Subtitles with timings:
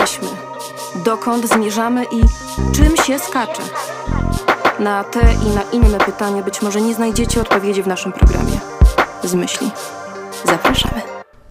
[0.00, 0.28] jesteśmy,
[1.04, 2.22] dokąd zmierzamy i
[2.74, 3.62] czym się skacze.
[4.78, 8.60] Na te i na inne pytania być może nie znajdziecie odpowiedzi w naszym programie.
[9.24, 9.70] Z myśli.
[10.44, 11.02] Zapraszamy.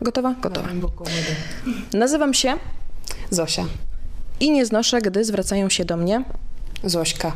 [0.01, 0.35] Gotowa?
[0.41, 0.67] Gotowa.
[1.93, 2.57] Nazywam się
[3.29, 3.65] Zosia.
[4.39, 6.23] i nie znoszę, gdy zwracają się do mnie.
[6.83, 7.31] Zośka.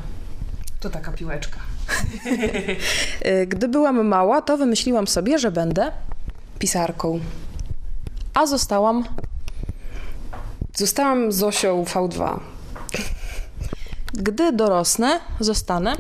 [0.80, 1.58] To taka piłeczka.
[3.52, 5.92] Gdy byłam mała, to wymyśliłam sobie, że będę,
[6.60, 7.20] Pisarką.
[8.34, 9.29] a zostałam.
[10.84, 12.40] Zostałam Zosią V2.
[14.14, 15.96] Gdy dorosnę, zostanę.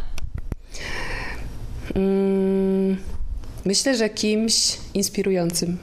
[1.95, 2.97] Mm,
[3.65, 5.77] myślę, że kimś inspirującym.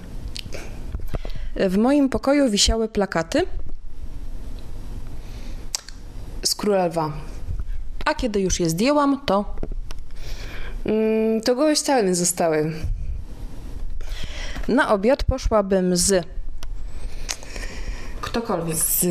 [1.56, 3.46] W moim pokoju wisiały plakaty,
[6.42, 7.12] Z Króla Lwa.
[8.04, 9.44] a kiedy już je zdjęłam, to
[10.86, 12.72] Mm, to gołe ściany zostały.
[14.68, 16.26] na obiad poszłabym z.
[18.36, 18.76] Ktokolwiek.
[18.76, 19.06] Z,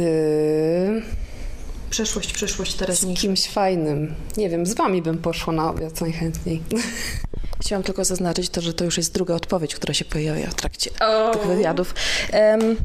[1.90, 3.22] Przeszłość, przyszłość, z teraźniejszość.
[3.22, 4.16] kimś fajnym.
[4.38, 6.64] Nie wiem, z wami bym poszła na obiad najchętniej.
[7.62, 10.92] Chciałam tylko zaznaczyć to, że to już jest druga odpowiedź, która się pojawia w trakcie
[11.34, 11.96] tych wywiadów.
[12.32, 12.76] Em,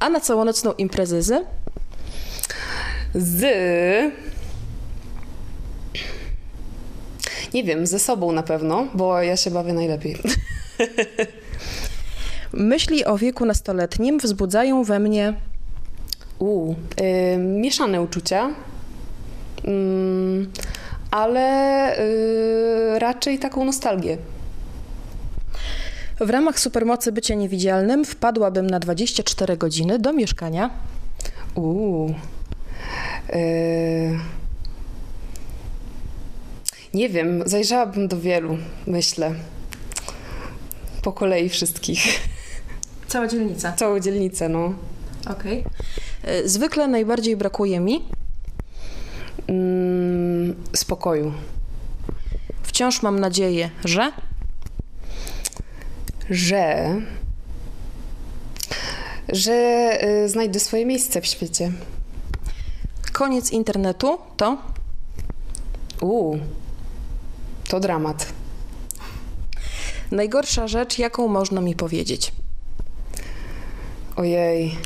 [0.00, 1.46] a na całonocną imprezę z.
[3.14, 3.42] Z...
[7.54, 10.16] Nie wiem, ze sobą na pewno, bo ja się bawię najlepiej.
[12.52, 15.49] Myśli o wieku nastoletnim wzbudzają we mnie.
[16.40, 18.54] U, y, mieszane uczucia,
[19.64, 20.50] mm,
[21.10, 24.18] ale y, raczej taką nostalgię.
[26.20, 30.70] W ramach supermocy bycia niewidzialnym wpadłabym na 24 godziny do mieszkania.
[31.54, 32.08] U,
[33.30, 34.18] y,
[36.94, 39.34] nie wiem, zajrzałabym do wielu, myślę.
[41.02, 42.20] Po kolei wszystkich.
[43.08, 43.72] Cała dzielnica.
[43.72, 44.74] Całą dzielnicę, no.
[45.30, 45.58] Okej.
[45.58, 45.64] Y,
[46.44, 48.02] Zwykle najbardziej brakuje mi.
[49.48, 51.32] Mm, spokoju.
[52.62, 54.12] Wciąż mam nadzieję, że.
[56.30, 56.94] że
[59.32, 59.52] że
[60.24, 61.72] y, znajdę swoje miejsce w świecie.
[63.12, 64.58] Koniec internetu to.
[66.00, 66.38] U,
[67.68, 68.26] to dramat.
[70.10, 72.32] Najgorsza rzecz, jaką można mi powiedzieć.
[74.16, 74.76] Ojej.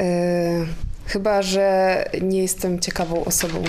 [0.00, 0.66] Y,
[1.06, 3.62] chyba, że nie jestem ciekawą osobą.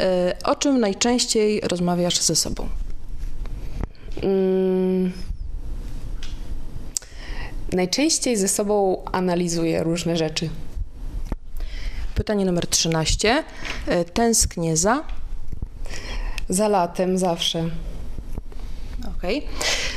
[0.00, 2.68] Y, O czym najczęściej rozmawiasz ze sobą?
[4.22, 5.12] Mm,
[7.72, 10.50] najczęściej ze sobą analizuję różne rzeczy.
[12.14, 13.44] Pytanie numer 13.
[13.88, 15.04] Y, Tęsknię za.
[16.48, 17.70] Za latem zawsze.
[19.18, 19.46] Okej.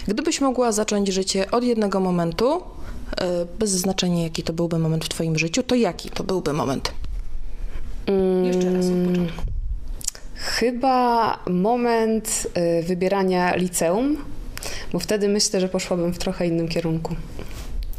[0.08, 2.64] Gdybyś mogła zacząć życie od jednego momentu,
[3.60, 6.92] bez znaczenia jaki to byłby moment w Twoim życiu, to jaki to byłby moment?
[8.44, 9.44] Jeszcze raz od początku.
[10.36, 12.48] Chyba moment
[12.80, 14.18] y, wybierania liceum,
[14.94, 17.16] bo wtedy myślę, że poszłabym w trochę innym kierunku.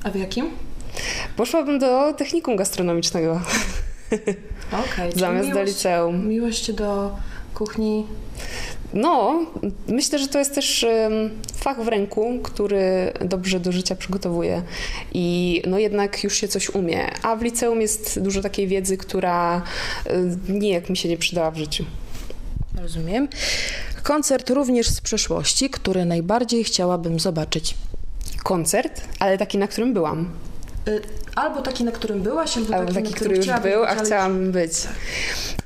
[0.02, 0.50] A w jakim?
[1.36, 3.40] Poszłabym do technikum gastronomicznego
[4.72, 5.12] Okej.
[5.20, 6.28] zamiast do liceum.
[6.28, 7.16] Miłość do
[7.54, 8.06] kuchni.
[8.94, 9.46] No,
[9.88, 10.86] myślę, że to jest też
[11.54, 14.62] fach w ręku, który dobrze do życia przygotowuje
[15.14, 19.62] i no jednak już się coś umie, a w liceum jest dużo takiej wiedzy, która
[20.48, 21.84] nijak mi się nie przydała w życiu.
[22.80, 23.28] Rozumiem.
[24.02, 27.74] Koncert również z przeszłości, który najbardziej chciałabym zobaczyć.
[28.42, 30.30] Koncert, ale taki, na którym byłam.
[30.88, 31.02] Y,
[31.34, 34.72] Albo taki, na którym byłaś, albo, Albo taki, który już był, a chciałam być.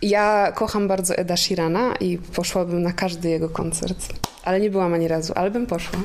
[0.03, 4.07] Ja kocham bardzo Eda Sheerana i poszłabym na każdy jego koncert.
[4.45, 5.99] Ale nie byłam ani razu, ale bym poszła.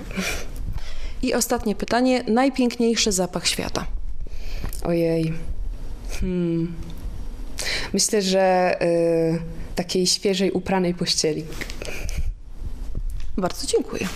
[1.21, 2.23] I ostatnie pytanie.
[2.27, 3.85] Najpiękniejszy zapach świata.
[4.83, 5.33] Ojej.
[6.21, 6.73] Hmm.
[7.93, 9.39] Myślę, że y,
[9.75, 11.45] takiej świeżej upranej pościeli.
[13.37, 14.07] Bardzo dziękuję.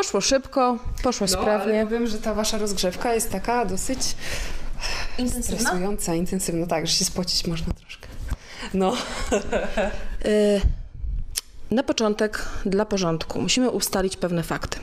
[0.00, 1.86] Poszło szybko, poszło sprawnie.
[1.86, 3.98] Wiem, że ta wasza rozgrzewka jest taka dosyć
[5.42, 6.66] stresująca, intensywna.
[6.66, 8.08] Tak, że się spocić można troszkę.
[8.74, 8.92] No.
[10.26, 10.60] Y,
[11.70, 14.78] Na początek, dla porządku, musimy ustalić pewne fakty.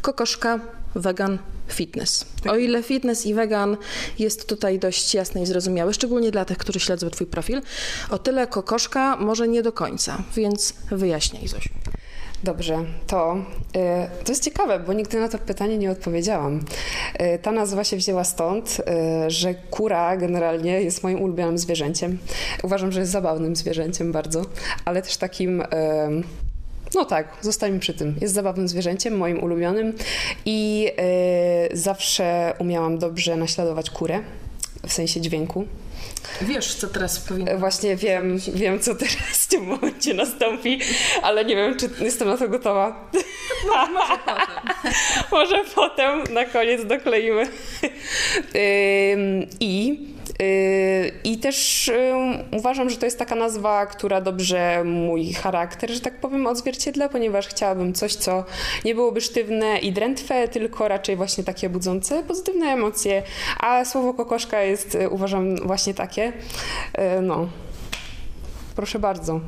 [0.00, 0.60] Kokoszka,
[0.94, 2.26] wegan, fitness.
[2.48, 3.76] O ile fitness i wegan
[4.18, 7.62] jest tutaj dość jasne i zrozumiałe, szczególnie dla tych, którzy śledzą Twój profil,
[8.10, 11.70] o tyle kokoszka może nie do końca, więc wyjaśniaj, Zosiu.
[12.44, 13.36] Dobrze, to,
[13.76, 16.60] y, to jest ciekawe, bo nigdy na to pytanie nie odpowiedziałam.
[17.20, 18.80] Y, ta nazwa się wzięła stąd,
[19.26, 22.18] y, że kura generalnie jest moim ulubionym zwierzęciem.
[22.62, 24.42] Uważam, że jest zabawnym zwierzęciem bardzo,
[24.84, 25.62] ale też takim
[26.94, 28.14] No tak, zostańmy przy tym.
[28.20, 29.94] Jest zabawnym zwierzęciem, moim ulubionym
[30.44, 30.88] i
[31.72, 34.20] zawsze umiałam dobrze naśladować kurę,
[34.86, 35.66] w sensie dźwięku.
[36.42, 37.58] Wiesz, co teraz powinno...
[37.58, 40.80] Właśnie wiem, wiem, co teraz tym momencie nastąpi,
[41.22, 43.10] ale nie wiem, czy jestem na to gotowa.
[43.66, 44.36] Może potem.
[45.32, 47.46] Może potem na koniec dokleimy.
[49.60, 49.98] I,
[50.42, 56.00] y, I też ym, uważam, że to jest taka nazwa, która dobrze mój charakter, że
[56.00, 58.44] tak powiem, odzwierciedla, ponieważ chciałabym coś, co
[58.84, 63.22] nie byłoby sztywne i drętwe, tylko raczej właśnie takie budzące pozytywne emocje.
[63.58, 66.32] A słowo kokoszka jest, y, uważam, właśnie takie.
[67.18, 67.48] Y, No,
[68.76, 69.40] proszę bardzo.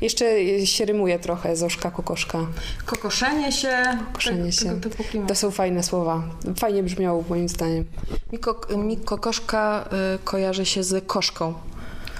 [0.00, 2.38] Jeszcze y, się rymuje trochę zoszka, kokoszka.
[2.86, 3.82] Kokoszenie się.
[4.06, 4.80] Kokoszenie tak- się.
[4.80, 5.26] Tego.
[5.26, 6.22] To są fajne słowa.
[6.56, 7.84] Fajnie brzmiało moim zdaniem.
[8.32, 11.54] Mi, kok- mi kokoszka y, kojarzy się z koszką.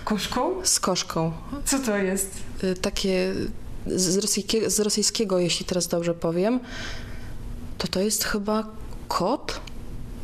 [0.04, 0.50] Koszką?
[0.64, 1.32] Z koszką.
[1.64, 2.30] Co to jest?
[2.64, 3.34] Y, takie
[3.86, 6.60] z, rosyjkie, z rosyjskiego, jeśli teraz dobrze powiem,
[7.78, 8.64] to to jest chyba
[9.08, 9.60] kot?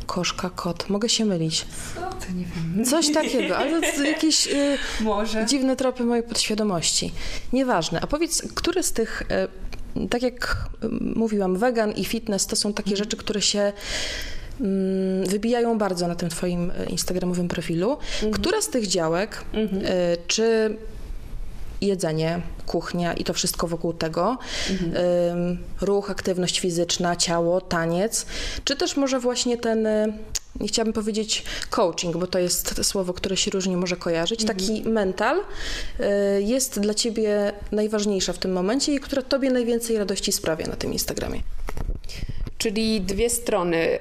[0.09, 0.89] Koszka, kot.
[0.89, 1.65] Mogę się mylić.
[1.95, 2.85] To nie wiem.
[2.85, 3.81] Coś takiego, ale
[4.13, 5.45] jakieś y, Może.
[5.45, 7.11] dziwne tropy mojej podświadomości.
[7.53, 8.01] Nieważne.
[8.01, 9.23] A powiedz, które z tych,
[9.97, 13.73] y, tak jak y, mówiłam, wegan i fitness to są takie rzeczy, które się
[14.61, 17.97] mm, wybijają bardzo na tym twoim y, instagramowym profilu.
[18.31, 19.67] Która z tych działek, y,
[20.27, 20.77] czy
[21.81, 24.37] jedzenie, kuchnia i to wszystko wokół tego,
[24.69, 28.25] ym, ruch, aktywność fizyczna, ciało, taniec,
[28.63, 30.13] czy też może właśnie ten, y,
[30.59, 35.37] nie chciałabym powiedzieć coaching, bo to jest słowo, które się różnie może kojarzyć, taki mental
[35.39, 40.75] y, jest dla ciebie najważniejsza w tym momencie i która tobie najwięcej radości sprawia na
[40.75, 41.41] tym Instagramie.
[42.57, 43.97] Czyli dwie strony.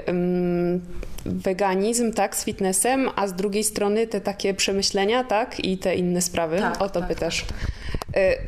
[1.25, 6.23] Weganizm, tak, z fitnessem, a z drugiej strony te takie przemyślenia, tak, i te inne
[6.23, 6.59] sprawy.
[6.59, 7.41] Tak, o to tak, pytasz.
[7.43, 7.45] Y,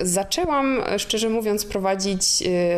[0.00, 2.22] Zaczęłam, szczerze mówiąc, prowadzić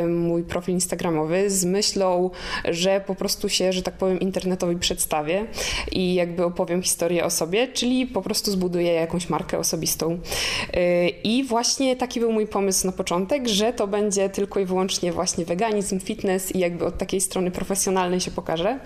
[0.03, 2.31] y, mój profil Instagramowy z myślą,
[2.65, 5.47] że po prostu się, że tak powiem, internetowi przedstawię
[5.93, 10.13] i jakby opowiem historię o sobie, czyli po prostu zbuduję jakąś markę osobistą.
[10.13, 15.13] Y, I właśnie taki był mój pomysł na początek, że to będzie tylko i wyłącznie
[15.13, 18.81] właśnie weganizm, fitness i jakby od takiej strony profesjonalnej się pokaże.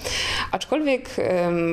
[0.52, 1.10] Aczkolwiek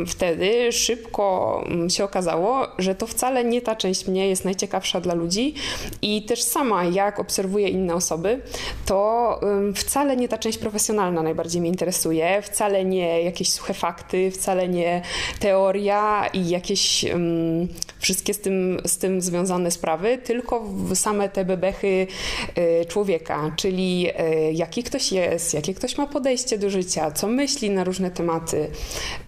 [0.08, 5.14] wtedy szybko mm, się okazało, że to wcale nie ta część mnie jest najciekawsza dla
[5.14, 5.54] ludzi
[6.02, 8.42] i też sama jak obserwuję inne osoby,
[8.86, 9.40] to
[9.76, 15.02] wcale nie ta część profesjonalna najbardziej mnie interesuje, wcale nie jakieś suche fakty, wcale nie
[15.40, 17.68] teoria i jakieś em,
[18.04, 22.08] wszystkie z tym, z tym związane sprawy, tylko same te bebechy
[22.56, 27.70] e, człowieka, czyli e, jaki ktoś jest, jakie ktoś ma podejście do życia, co myśli
[27.70, 28.70] na różne tematy,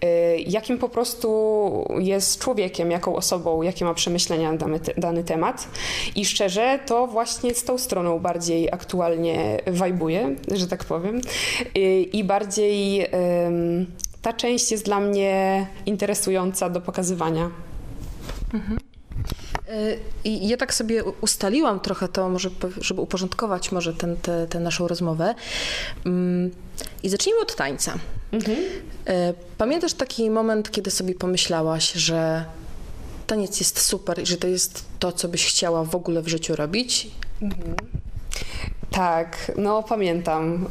[0.02, 1.28] e, jakim po prostu
[1.98, 4.58] jest człowiekiem, jaką osobą, jakie ma przemyślenia na
[4.96, 5.68] dany, temat.
[6.16, 11.20] I szczerze, to właśnie z tą stroną bardziej aktualnie wajbuję, że tak powiem,
[12.12, 13.06] i bardziej
[14.22, 17.50] ta część jest dla mnie interesująca do pokazywania.
[19.68, 22.50] Y, I ja tak sobie ustaliłam trochę to, może,
[22.80, 24.16] żeby uporządkować może tę
[24.50, 25.34] tę naszą rozmowę.
[26.06, 26.50] Mm,
[27.02, 27.94] I zacznijmy od tańca.
[28.34, 32.44] Y, Pamiętasz taki moment, kiedy sobie pomyślałaś, że
[33.26, 36.56] taniec jest super i że to jest to, co byś chciała w ogóle w życiu
[36.56, 37.10] robić?
[38.90, 40.68] Tak, no pamiętam.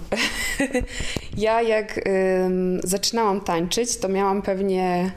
[1.37, 5.11] ja jak ym, zaczynałam tańczyć, to miałam pewnie.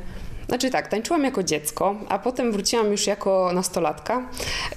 [0.48, 4.28] Znaczy tak, tańczyłam jako dziecko, a potem wróciłam już jako nastolatka,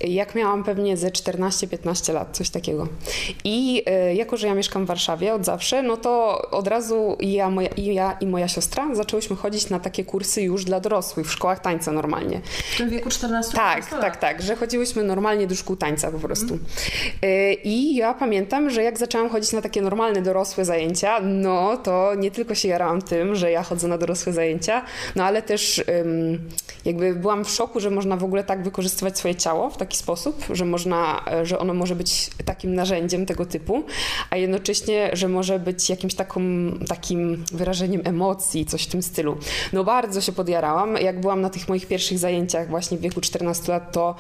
[0.02, 2.88] jak miałam pewnie ze 14-15 lat, coś takiego.
[3.44, 7.50] I y, jako, że ja mieszkam w Warszawie od zawsze, no to od razu ja,
[7.50, 11.32] moja, i ja i moja siostra zaczęłyśmy chodzić na takie kursy już dla dorosłych w
[11.32, 12.42] szkołach tańca normalnie.
[12.74, 16.54] W tym wieku 14 Tak, tak, tak, że chodziłyśmy normalnie do szkół tańca po prostu.
[17.24, 22.16] Y, I ja pamiętam, że jak zaczęłam chodzić na takie normalne dorosłe zajęcia, no to
[22.16, 24.86] nie tylko się jarałam tym, że ja chodzę na dorosłe zajęcia,
[25.16, 26.50] no ale też ym,
[26.86, 30.46] jakby byłam w szoku, że można w ogóle tak wykorzystywać swoje ciało w taki sposób,
[30.50, 33.84] że można, e, że ono może być takim narzędziem tego typu,
[34.30, 36.42] a jednocześnie, że może być jakimś taką,
[36.88, 39.38] takim wyrażeniem emocji, coś w tym stylu.
[39.74, 40.96] No bardzo się podjarałam.
[40.96, 44.16] Jak byłam na tych moich pierwszych zajęciach właśnie w wieku 14 lat, to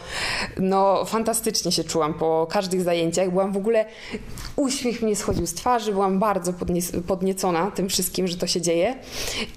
[0.58, 3.30] no fantastycznie się czułam po każdych zajęciach.
[3.32, 3.86] Byłam w ogóle,
[4.56, 8.96] uśmiech mnie schodził z twarzy, byłam bardzo podnie- podniecona tym wszystkim, że to się dzieje.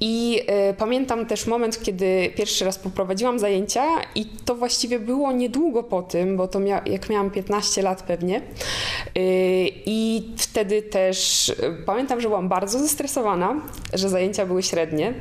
[0.01, 3.85] I e, pamiętam też moment, kiedy pierwszy raz poprowadziłam zajęcia
[4.15, 8.37] i to właściwie było niedługo po tym, bo to mia- jak miałam 15 lat pewnie.
[8.37, 8.43] E,
[9.87, 11.55] I wtedy też e,
[11.87, 13.61] pamiętam, że byłam bardzo zestresowana,
[13.93, 15.15] że zajęcia były średnie.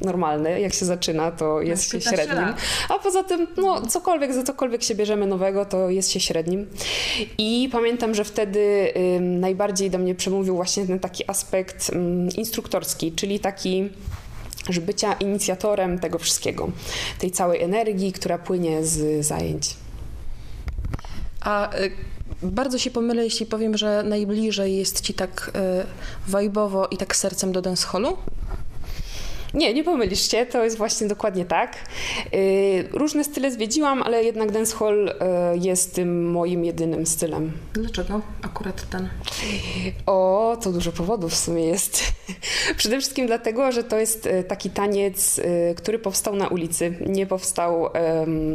[0.00, 0.60] normalny.
[0.60, 2.54] Jak się zaczyna, to jest się 15 średnim.
[2.88, 6.66] A poza tym, no cokolwiek, za cokolwiek się bierzemy nowego, to jest się średnim.
[7.38, 13.12] I pamiętam, że wtedy ym, najbardziej do mnie przemówił właśnie ten taki aspekt ym, instruktorski,
[13.12, 13.88] czyli taki
[14.68, 16.70] że bycia inicjatorem tego wszystkiego,
[17.18, 19.76] tej całej energii, która płynie z zajęć.
[21.40, 21.90] A y,
[22.42, 27.52] bardzo się pomylę, jeśli powiem, że najbliżej jest ci tak y, wajbowo i tak sercem
[27.52, 28.16] do dancehallu?
[29.54, 31.76] Nie, nie pomylisz się, to jest właśnie dokładnie tak.
[32.32, 37.52] Yy, różne style zwiedziłam, ale jednak dancehall yy, jest tym moim jedynym stylem.
[37.72, 39.08] Dlaczego akurat ten?
[40.06, 42.02] O, to dużo powodów w sumie jest.
[42.76, 45.40] Przede wszystkim dlatego, że to jest e, taki taniec,
[45.76, 46.98] który powstał na ulicy.
[47.06, 47.88] Nie powstał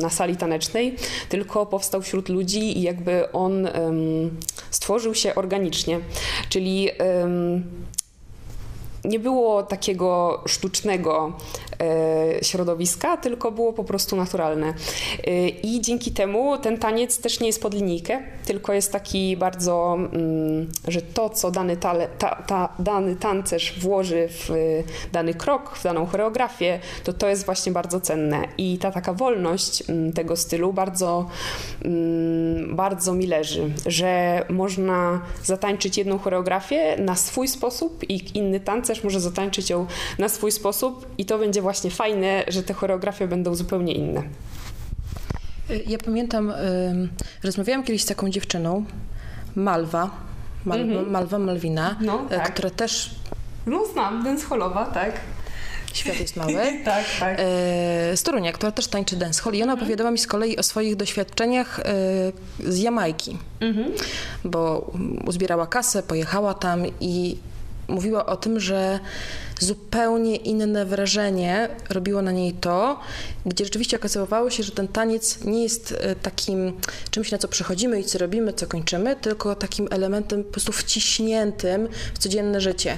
[0.02, 0.96] na sali tanecznej,
[1.30, 3.68] tylko powstał wśród ludzi i jakby on
[4.72, 6.00] stworzył się organicznie.
[6.50, 6.90] Czyli
[9.06, 11.34] nie było takiego sztucznego
[11.82, 14.74] e, środowiska, tylko było po prostu naturalne.
[15.28, 19.98] E, I dzięki temu ten taniec też nie jest pod linijkę, tylko jest taki bardzo,
[19.98, 22.08] mm, że to, co dany, ta,
[22.48, 24.56] ta, dany tancerz włoży w e,
[25.12, 28.48] dany krok, w daną choreografię, to to jest właśnie bardzo cenne.
[28.58, 31.26] I ta taka wolność mm, tego stylu bardzo,
[31.86, 38.89] mm, bardzo mi leży, że można zatańczyć jedną choreografię na swój sposób i inny tancerz
[39.04, 39.86] może zatańczyć ją
[40.20, 44.24] na swój sposób i to będzie właśnie fajne, że te choreografie będą zupełnie inne.
[45.88, 46.54] Ja pamiętam,
[47.44, 48.86] rozmawiałam kiedyś z taką dziewczyną,
[49.56, 50.10] Malwa,
[50.66, 51.12] Mal, Mhm.
[51.12, 52.54] Malwa Malwina, No, y, tak.
[52.54, 53.16] która też,
[53.66, 55.12] No znam, dancehallowa, tak.
[55.94, 56.54] świat jest mały,
[56.86, 57.38] tak, tak.
[57.40, 60.96] e, z Torunia, która też tańczy dancehall i ona opowiadała mi z kolei o swoich
[60.96, 61.84] doświadczeniach e,
[62.72, 63.92] z Jamajki, Mhm.
[64.46, 64.92] bo
[65.28, 67.38] uzbierała kasę, pojechała tam i
[67.90, 69.00] mówiła o tym, że
[69.60, 73.00] zupełnie inne wrażenie robiło na niej to,
[73.46, 76.74] gdzie rzeczywiście okazywało się, że ten taniec nie jest e, takim
[77.12, 81.88] czymś, na co przychodzimy i co robimy, co kończymy, tylko takim elementem po prostu wciśniętym
[82.14, 82.98] w codzienne życie.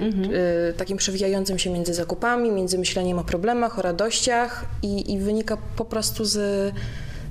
[0.00, 5.56] Y, takim przewijającym się między zakupami, między myśleniem o problemach, o radościach i, i wynika
[5.76, 6.74] po prostu z,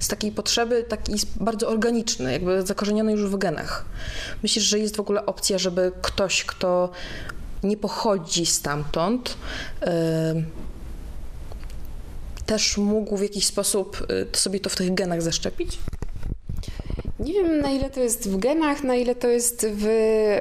[0.06, 3.86] z takiej potrzeby, taki bardzo organiczny, jakby zakorzeniony już w genach.
[4.44, 6.90] Myślisz, że jest w ogóle opcja, żeby ktoś, kto
[7.64, 9.38] nie pochodzi stamtąd,
[9.84, 9.88] y,
[12.46, 15.80] też mógł w jakiś sposób y, sobie to w tych genach zaszczepić?
[17.20, 19.86] Nie wiem, na ile to jest w genach, na ile to jest w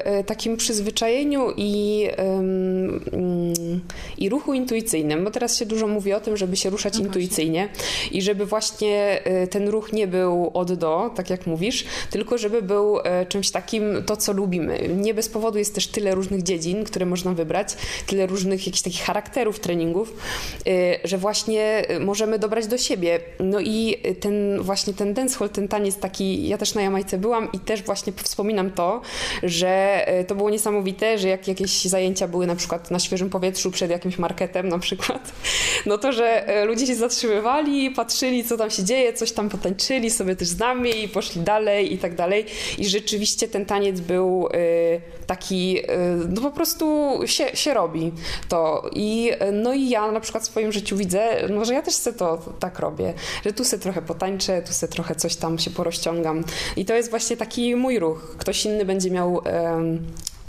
[0.04, 3.80] e, takim przyzwyczajeniu i, mm,
[4.18, 7.68] i ruchu intuicyjnym, bo teraz się dużo mówi o tym, żeby się ruszać intuicyjnie
[8.12, 12.62] i żeby właśnie e, ten ruch nie był od do, tak jak mówisz, tylko żeby
[12.62, 14.88] był e, czymś takim, to co lubimy.
[14.96, 17.76] Nie bez powodu jest też tyle różnych dziedzin, które można wybrać,
[18.06, 20.14] tyle różnych jakichś takich charakterów treningów,
[21.04, 23.20] że właśnie możemy dobrać do siebie.
[23.40, 27.58] No i ten właśnie ten dancehall, ten taniec taki, ja też na Jamajce byłam i
[27.58, 29.00] też właśnie wspominam to,
[29.42, 33.70] że e, to było niesamowite, że jak jakieś zajęcia były na przykład na świeżym powietrzu
[33.70, 35.32] przed jakimś marketem na przykład,
[35.86, 40.10] no to, że e, ludzie się zatrzymywali, patrzyli co tam się dzieje, coś tam potańczyli
[40.10, 42.46] sobie też z nami i poszli dalej i tak dalej.
[42.78, 45.82] I rzeczywiście ten taniec był e, taki,
[46.28, 48.12] no po prostu się, się robi
[48.48, 48.90] to.
[48.92, 52.12] I no i ja na przykład w swoim życiu widzę, no że ja też se
[52.12, 56.44] to tak robię, że tu se trochę potańczę, tu se trochę coś tam się porozciągam
[56.76, 58.36] i to jest właśnie taki mój ruch.
[58.38, 59.42] Ktoś inny będzie miał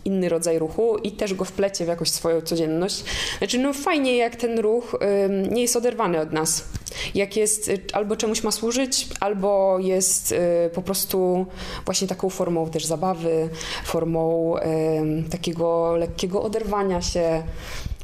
[0.05, 3.03] inny rodzaj ruchu i też go wplecie w jakąś swoją codzienność.
[3.37, 4.95] Znaczy, no fajnie, jak ten ruch
[5.51, 6.63] nie jest oderwany od nas.
[7.15, 10.37] Jak jest, y, albo czemuś ma służyć, albo jest y,
[10.73, 11.45] po prostu
[11.85, 13.49] właśnie taką formą też zabawy,
[13.85, 17.43] formą em, takiego lekkiego oderwania się,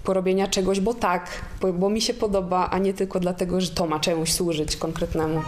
[0.03, 1.29] porobienia czegoś, bo tak,
[1.61, 5.41] bo, bo mi się podoba, a nie tylko dlatego, że to ma czemuś służyć konkretnemu.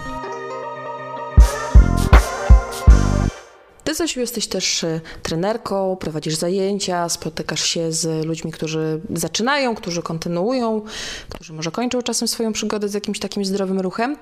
[3.97, 10.81] Ty, jesteś też e, trenerką, prowadzisz zajęcia, spotykasz się z ludźmi, którzy zaczynają, którzy kontynuują,
[11.29, 14.17] którzy może kończą czasem swoją przygodę z jakimś takim zdrowym ruchem.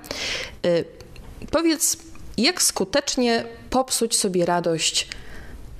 [0.64, 0.84] E,
[1.50, 1.96] Powiedz,
[2.36, 5.08] jak skutecznie popsuć sobie radość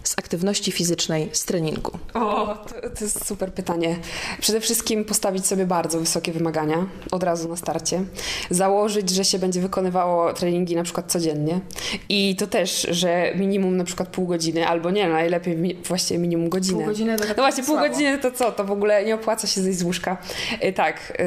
[0.04, 1.99] z aktywności fizycznej, z treningu?
[2.14, 3.97] O, to, to jest super pytanie.
[4.40, 8.04] Przede wszystkim postawić sobie bardzo wysokie wymagania od razu na starcie.
[8.50, 11.61] Założyć, że się będzie wykonywało treningi na przykład codziennie
[12.09, 16.49] i to też, że minimum na przykład pół godziny, albo nie, najlepiej mi, właściwie minimum
[16.49, 16.78] godzinę.
[16.78, 17.88] Pół godziny to No właśnie, pół słabo.
[17.92, 18.52] godziny to co?
[18.52, 20.16] To w ogóle nie opłaca się zejść z łóżka.
[20.64, 21.18] Y, Tak,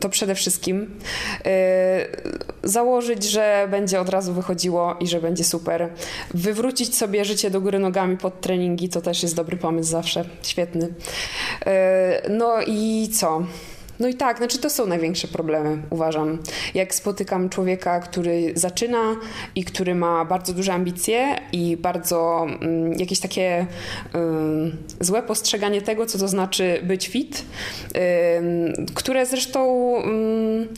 [0.00, 0.98] to przede wszystkim.
[1.46, 5.88] Y, Założyć, że będzie od razu wychodziło i że będzie super.
[6.34, 10.24] Wywrócić sobie życie do góry nogami pod treningi, to też jest dobry pomysł zawsze.
[10.42, 10.84] Świetny.
[10.86, 13.42] Y, No i co?
[14.00, 16.38] No i tak, znaczy to są największe problemy, uważam.
[16.74, 19.16] Jak spotykam człowieka, który zaczyna
[19.54, 23.66] i który ma bardzo duże ambicje i bardzo mm, jakieś takie
[25.00, 27.44] złe postrzeganie tego, co to znaczy być fit,
[28.94, 29.94] które zresztą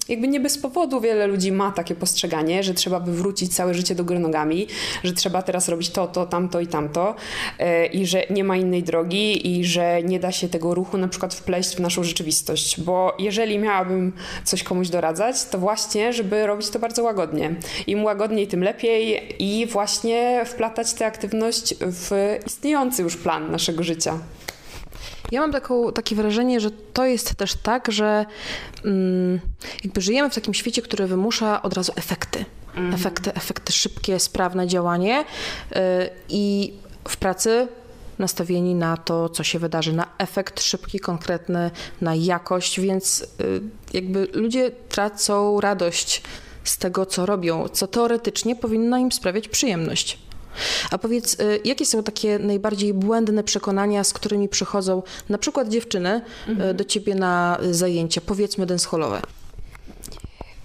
[0.09, 3.95] jakby nie bez powodu wiele ludzi ma takie postrzeganie, że trzeba by wrócić całe życie
[3.95, 4.67] do góry nogami,
[5.05, 7.15] że trzeba teraz robić to, to, tamto i tamto
[7.59, 11.09] yy, i że nie ma innej drogi i że nie da się tego ruchu na
[11.09, 14.13] przykład wpleść w naszą rzeczywistość, bo jeżeli miałabym
[14.45, 17.55] coś komuś doradzać, to właśnie, żeby robić to bardzo łagodnie.
[17.87, 24.19] Im łagodniej, tym lepiej i właśnie wplatać tę aktywność w istniejący już plan naszego życia.
[25.33, 28.27] Ja mam taką, takie wrażenie, że to jest też tak, że
[28.85, 29.41] mm,
[29.85, 32.45] jakby żyjemy w takim świecie, który wymusza od razu efekty.
[32.69, 32.95] Mhm.
[32.95, 35.25] Efekty, efekty szybkie, sprawne działanie
[35.71, 35.79] yy,
[36.29, 36.73] i
[37.09, 37.69] w pracy
[38.19, 43.61] nastawieni na to, co się wydarzy, na efekt szybki, konkretny, na jakość, więc y,
[43.93, 46.23] jakby ludzie tracą radość
[46.65, 50.19] z tego, co robią, co teoretycznie powinno im sprawiać przyjemność.
[50.91, 56.21] A powiedz, y, jakie są takie najbardziej błędne przekonania, z którymi przychodzą na przykład dziewczyny
[56.49, 56.77] y, mhm.
[56.77, 59.23] do ciebie na zajęcia, powiedzmy dancehallowe?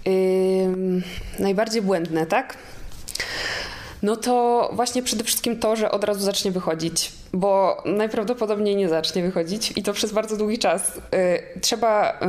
[0.06, 1.02] Yy,
[1.40, 2.58] najbardziej błędne, tak?
[4.04, 9.24] No to właśnie przede wszystkim to, że od razu zacznie wychodzić, bo najprawdopodobniej nie zacznie
[9.24, 10.92] wychodzić i to przez bardzo długi czas.
[10.96, 12.20] Yy, trzeba.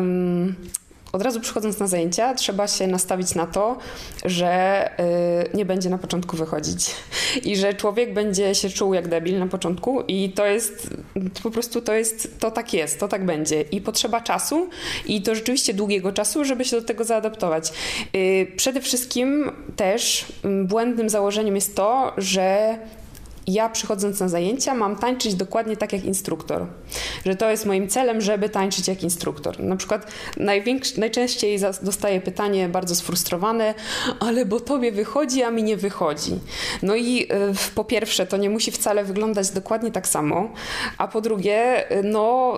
[1.09, 3.79] Yy, od razu przychodząc na zajęcia, trzeba się nastawić na to,
[4.25, 4.91] że
[5.53, 6.91] y, nie będzie na początku wychodzić
[7.45, 10.91] i że człowiek będzie się czuł jak debil na początku i to jest
[11.43, 14.69] po prostu to jest, to tak jest, to tak będzie i potrzeba czasu
[15.07, 17.73] i to rzeczywiście długiego czasu, żeby się do tego zaadaptować.
[18.17, 22.79] Y, przede wszystkim też mm, błędnym założeniem jest to, że
[23.49, 26.67] ja przychodząc na zajęcia mam tańczyć dokładnie tak jak instruktor.
[27.27, 29.61] Że to jest moim celem, żeby tańczyć jak instruktor.
[29.61, 30.13] Na przykład
[30.97, 33.75] najczęściej dostaję pytanie bardzo sfrustrowane,
[34.21, 36.39] ale bo tobie wychodzi, a mi nie wychodzi.
[36.83, 40.53] No i y, po pierwsze, to nie musi wcale wyglądać dokładnie tak samo,
[40.99, 42.55] a po drugie, y, no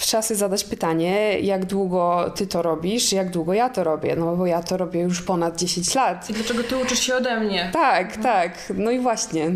[0.00, 4.36] trzeba sobie zadać pytanie, jak długo ty to robisz, jak długo ja to robię, no
[4.36, 6.30] bo ja to robię już ponad 10 lat.
[6.30, 7.70] I dlaczego ty uczysz się ode mnie?
[7.72, 8.72] Tak, tak.
[8.74, 9.52] No i właśnie.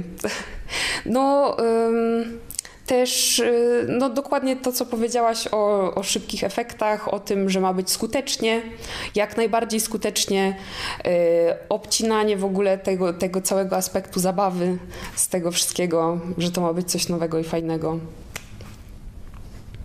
[1.06, 1.56] No.
[1.58, 2.38] Ym,
[2.88, 7.74] też y, no, dokładnie to, co powiedziałaś o, o, szybkich efektach, o tym, że ma
[7.74, 8.62] być skutecznie,
[9.14, 10.56] jak najbardziej skutecznie,
[11.04, 11.12] yy,
[11.68, 14.78] obcinanie w ogóle tego, tego całego aspektu zabawy
[15.14, 17.98] z tego wszystkiego, że to ma być coś nowego i fajnego.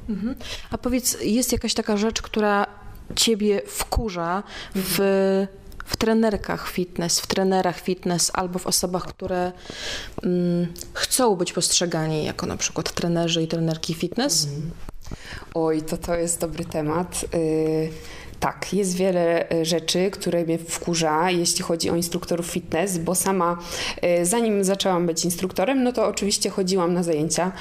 [0.09, 0.35] Mhm.
[0.71, 2.67] A powiedz, jest jakaś taka rzecz, która
[3.15, 4.43] ciebie wkurza
[4.75, 4.99] w
[5.85, 9.51] w trenerkach fitness, w trenerach fitness albo w osobach, które
[10.23, 14.45] mm, chcą być postrzegani jako na przykład trenerzy i trenerki fitness?
[14.45, 14.71] Mhm.
[15.53, 17.25] Oj, to to jest dobry temat.
[17.33, 17.91] Y
[18.43, 23.57] tak, jest wiele e, rzeczy, które mnie wkurza, jeśli chodzi o instruktorów fitness, bo sama
[24.01, 27.51] e, zanim zaczęłam być instruktorem, no to oczywiście chodziłam na zajęcia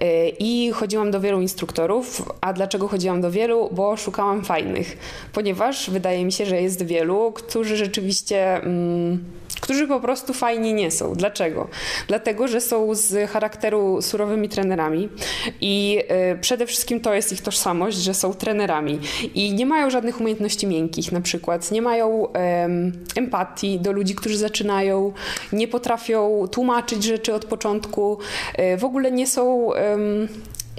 [0.00, 2.32] e, i chodziłam do wielu instruktorów.
[2.40, 3.68] A dlaczego chodziłam do wielu?
[3.72, 4.98] Bo szukałam fajnych,
[5.32, 8.56] ponieważ wydaje mi się, że jest wielu, którzy rzeczywiście.
[8.56, 9.24] Mm,
[9.60, 11.14] którzy po prostu fajni nie są.
[11.14, 11.68] Dlaczego?
[12.08, 15.08] Dlatego, że są z charakteru surowymi trenerami
[15.60, 16.02] i
[16.34, 18.98] y, przede wszystkim to jest ich tożsamość, że są trenerami
[19.34, 24.38] i nie mają żadnych umiejętności miękkich na przykład, nie mają um, empatii do ludzi, którzy
[24.38, 25.12] zaczynają,
[25.52, 28.18] nie potrafią tłumaczyć rzeczy od początku,
[28.58, 30.28] y, w ogóle nie są um,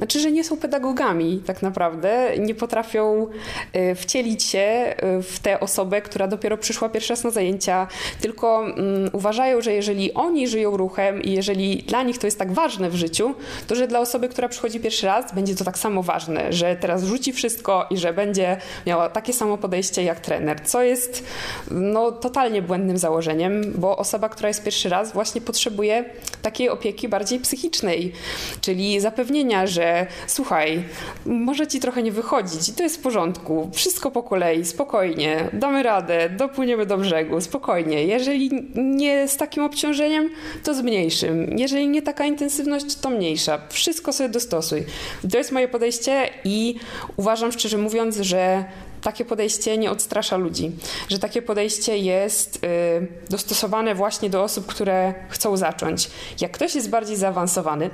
[0.01, 3.27] znaczy, że nie są pedagogami tak naprawdę, nie potrafią
[3.75, 7.87] y, wcielić się y, w tę osobę, która dopiero przyszła pierwszy raz na zajęcia,
[8.21, 8.75] tylko um,
[9.13, 12.95] uważają, że jeżeli oni żyją ruchem i jeżeli dla nich to jest tak ważne w
[12.95, 13.33] życiu,
[13.67, 17.03] to że dla osoby, która przychodzi pierwszy raz, będzie to tak samo ważne, że teraz
[17.03, 21.23] rzuci wszystko i że będzie miała takie samo podejście jak trener, co jest
[21.71, 26.05] no, totalnie błędnym założeniem, bo osoba, która jest pierwszy raz, właśnie potrzebuje
[26.41, 28.13] takiej opieki bardziej psychicznej,
[28.61, 29.90] czyli zapewnienia, że
[30.27, 30.83] słuchaj,
[31.25, 35.83] może ci trochę nie wychodzić i to jest w porządku, wszystko po kolei, spokojnie, damy
[35.83, 38.05] radę, dopłyniemy do brzegu, spokojnie.
[38.05, 40.29] Jeżeli nie z takim obciążeniem,
[40.63, 41.57] to z mniejszym.
[41.57, 43.61] Jeżeli nie taka intensywność, to mniejsza.
[43.69, 44.83] Wszystko sobie dostosuj.
[45.31, 46.75] To jest moje podejście i
[47.17, 48.65] uważam szczerze mówiąc, że
[49.01, 50.71] takie podejście nie odstrasza ludzi,
[51.09, 56.09] że takie podejście jest y, dostosowane właśnie do osób, które chcą zacząć.
[56.41, 57.89] Jak ktoś jest bardziej zaawansowany,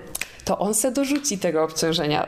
[0.48, 2.28] to on se dorzuci tego obciążenia.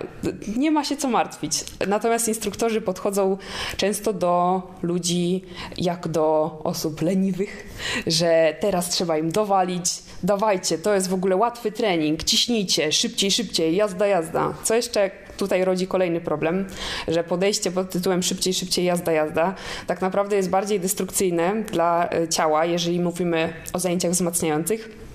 [0.57, 1.53] Nie ma się co martwić.
[1.87, 3.37] Natomiast instruktorzy podchodzą
[3.77, 5.45] często do ludzi
[5.77, 7.67] jak do osób leniwych,
[8.07, 9.85] że teraz trzeba im dowalić,
[10.23, 14.53] dawajcie, to jest w ogóle łatwy trening, ciśnijcie, szybciej, szybciej, jazda, jazda.
[14.63, 16.67] Co jeszcze tutaj rodzi kolejny problem,
[17.08, 19.56] że podejście pod tytułem szybciej, szybciej, jazda, jazda,
[19.88, 25.08] tak naprawdę jest bardziej destrukcyjne dla e, ciała, jeżeli mówimy o zajęciach wzmacniających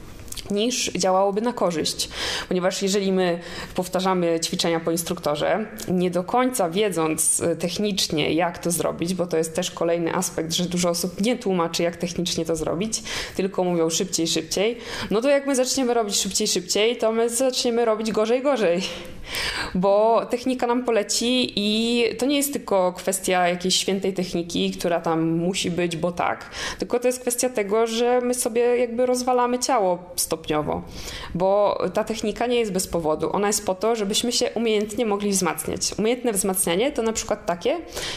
[0.50, 2.09] niż działałoby na korzyść.
[2.48, 3.38] Ponieważ jeżeli my
[3.74, 9.37] powtarzamy ćwiczenia po instruktorze, nie do końca wiedząc e, technicznie, jak to zrobić, bo to
[9.37, 13.02] jest też kolejny aspekt, że dużo osób nie tłumaczy, jak technicznie to zrobić,
[13.37, 14.78] tylko mówią szybciej, szybciej,
[15.11, 18.83] no to jak my zaczniemy robić szybciej, szybciej, to my zaczniemy robić gorzej, gorzej.
[19.74, 25.30] Bo technika nam poleci i to nie jest tylko kwestia jakiejś świętej techniki, która tam
[25.30, 29.98] musi być, bo tak, tylko to jest kwestia tego, że my sobie jakby rozwalamy ciało
[30.35, 30.83] stopniowo,
[31.35, 33.33] bo ta technika nie jest bez powodu.
[33.33, 35.94] Ona jest po to, żebyśmy się umiejętnie mogli wzmacniać.
[35.99, 37.77] Umiejętne wzmacnianie to na przykład takie,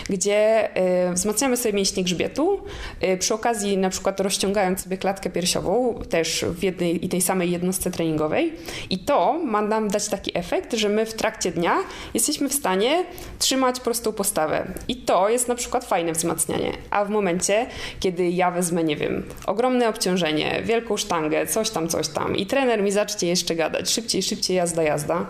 [0.10, 0.70] gdzie
[1.10, 2.60] y, wzmacniamy sobie mięśnie grzbietu,
[3.04, 7.52] y, przy okazji na przykład rozciągając sobie klatkę piersiową też w jednej i tej samej
[7.52, 8.54] jednostce treningowej
[8.90, 11.76] i to ma nam dać taki efekt, że my w trakcie dnia
[12.14, 13.06] jesteśmy w stanie
[13.40, 14.68] trzymać prostą postawę.
[14.88, 16.72] I to jest na przykład fajne wzmacnianie.
[16.90, 17.66] A w momencie,
[18.00, 22.36] kiedy ja wezmę, nie wiem, ogromne obciążenie, wielką sztangę, coś tam, coś tam.
[22.36, 25.26] I trener mi zacznie jeszcze gadać, szybciej, szybciej, jazda, jazda.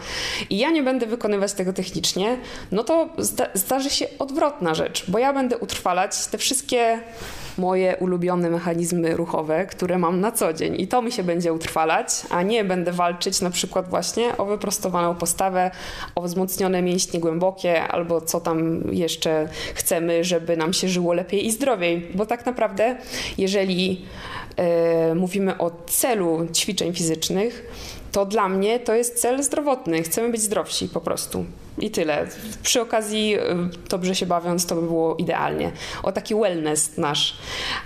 [0.49, 2.37] I ja nie będę wykonywać tego technicznie,
[2.71, 6.99] no to zda zdarzy się odwrotna rzecz, bo ja będę utrwalać te wszystkie
[7.57, 10.81] moje ulubione mechanizmy ruchowe, które mam na co dzień.
[10.81, 15.15] I to mi się będzie utrwalać, a nie będę walczyć na przykład właśnie o wyprostowaną
[15.15, 15.71] postawę,
[16.15, 21.51] o wzmocnione mięśnie głębokie albo co tam jeszcze chcemy, żeby nam się żyło lepiej i
[21.51, 22.95] zdrowiej, bo tak naprawdę
[23.37, 24.05] jeżeli
[25.15, 27.65] mówimy o celu ćwiczeń fizycznych,
[28.11, 30.03] to dla mnie to jest cel zdrowotny.
[30.03, 31.45] Chcemy być zdrowsi po prostu.
[31.79, 32.27] I tyle.
[32.63, 33.39] Przy okazji, y,
[33.89, 35.71] dobrze się bawiąc, to by było idealnie.
[36.03, 37.37] O taki wellness nasz.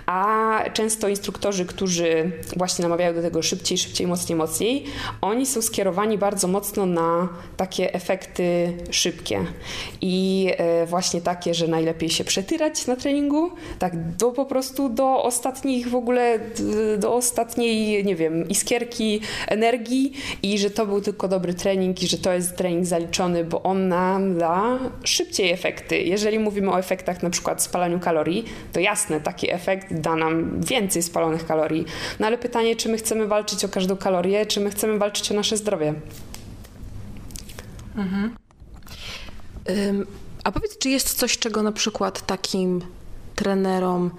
[0.05, 4.85] A często instruktorzy, którzy właśnie namawiają do tego szybciej, szybciej, mocniej, mocniej,
[5.21, 9.45] oni są skierowani bardzo mocno na takie efekty szybkie.
[10.01, 10.47] I
[10.83, 15.89] y, właśnie takie, że najlepiej się przetyrać na treningu, tak do po prostu do ostatnich
[15.89, 16.39] w ogóle,
[16.97, 22.17] do ostatniej, nie wiem, iskierki energii i że to był tylko dobry trening i że
[22.17, 25.97] to jest trening zaliczony, bo on nam da szybciej efekty.
[25.97, 31.03] Jeżeli mówimy o efektach na przykład spalaniu kalorii, to jasne, taki efekt da nam więcej
[31.03, 31.85] spalonych kalorii.
[32.19, 35.35] No ale pytanie, czy my chcemy walczyć o każdą kalorię, czy my chcemy walczyć o
[35.35, 35.93] nasze zdrowie?
[37.95, 38.35] Mhm.
[39.69, 40.07] Um,
[40.43, 42.81] a powiedz, czy jest coś, czego na przykład takim
[43.35, 44.11] trenerom,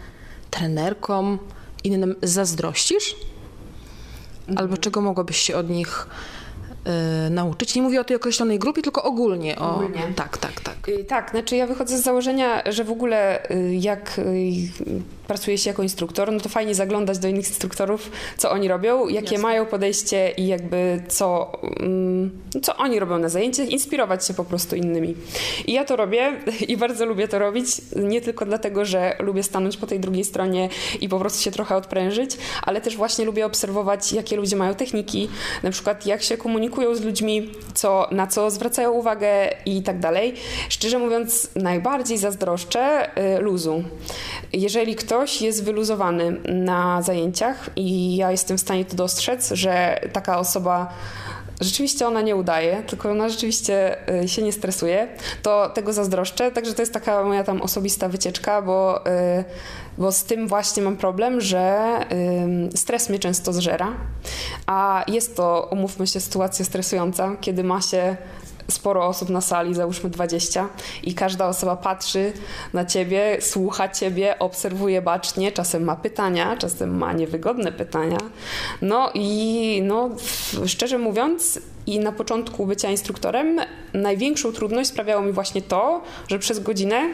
[0.50, 1.38] trenerkom,
[1.84, 3.16] innym zazdrościsz?
[4.56, 6.06] Albo czego mogłabyś się od nich
[7.26, 7.74] y, nauczyć?
[7.74, 9.58] Nie mówię o tej określonej grupie, tylko ogólnie.
[9.58, 9.74] O...
[9.74, 10.12] Ogólnie.
[10.16, 10.88] Tak, tak, tak.
[10.88, 14.20] Y, tak, znaczy ja wychodzę z założenia, że w ogóle y, jak
[15.26, 19.34] pracuje się jako instruktor, no to fajnie zaglądać do innych instruktorów, co oni robią, jakie
[19.34, 19.42] Jasne.
[19.42, 22.30] mają podejście i jakby co, mm,
[22.62, 25.14] co oni robią na zajęciach, inspirować się po prostu innymi.
[25.66, 26.32] I ja to robię
[26.68, 30.68] i bardzo lubię to robić, nie tylko dlatego, że lubię stanąć po tej drugiej stronie
[31.00, 35.28] i po prostu się trochę odprężyć, ale też właśnie lubię obserwować, jakie ludzie mają techniki,
[35.62, 40.34] na przykład jak się komunikują z ludźmi, co, na co zwracają uwagę i tak dalej.
[40.68, 43.84] Szczerze mówiąc, najbardziej zazdroszczę luzu.
[44.52, 50.00] Jeżeli ktoś ktoś jest wyluzowany na zajęciach i ja jestem w stanie to dostrzec, że
[50.12, 50.92] taka osoba
[51.60, 55.08] rzeczywiście ona nie udaje, tylko ona rzeczywiście y, się nie stresuje,
[55.42, 56.50] to tego zazdroszczę.
[56.50, 59.44] Także to jest taka moja tam osobista wycieczka, bo, y,
[59.98, 61.94] bo z tym właśnie mam problem, że
[62.72, 63.92] y, stres mnie często zżera,
[64.66, 68.16] a jest to, umówmy się, sytuacja stresująca, kiedy ma się
[68.72, 70.68] sporo osób na sali, załóżmy 20,
[71.02, 72.32] i każda osoba patrzy
[72.72, 78.18] na ciebie, słucha ciebie, obserwuje bacznie, czasem ma pytania, czasem ma niewygodne pytania.
[78.82, 80.10] No i no,
[80.66, 83.60] szczerze mówiąc, i na początku bycia instruktorem
[83.94, 87.08] największą trudność sprawiało mi właśnie to, że przez godzinę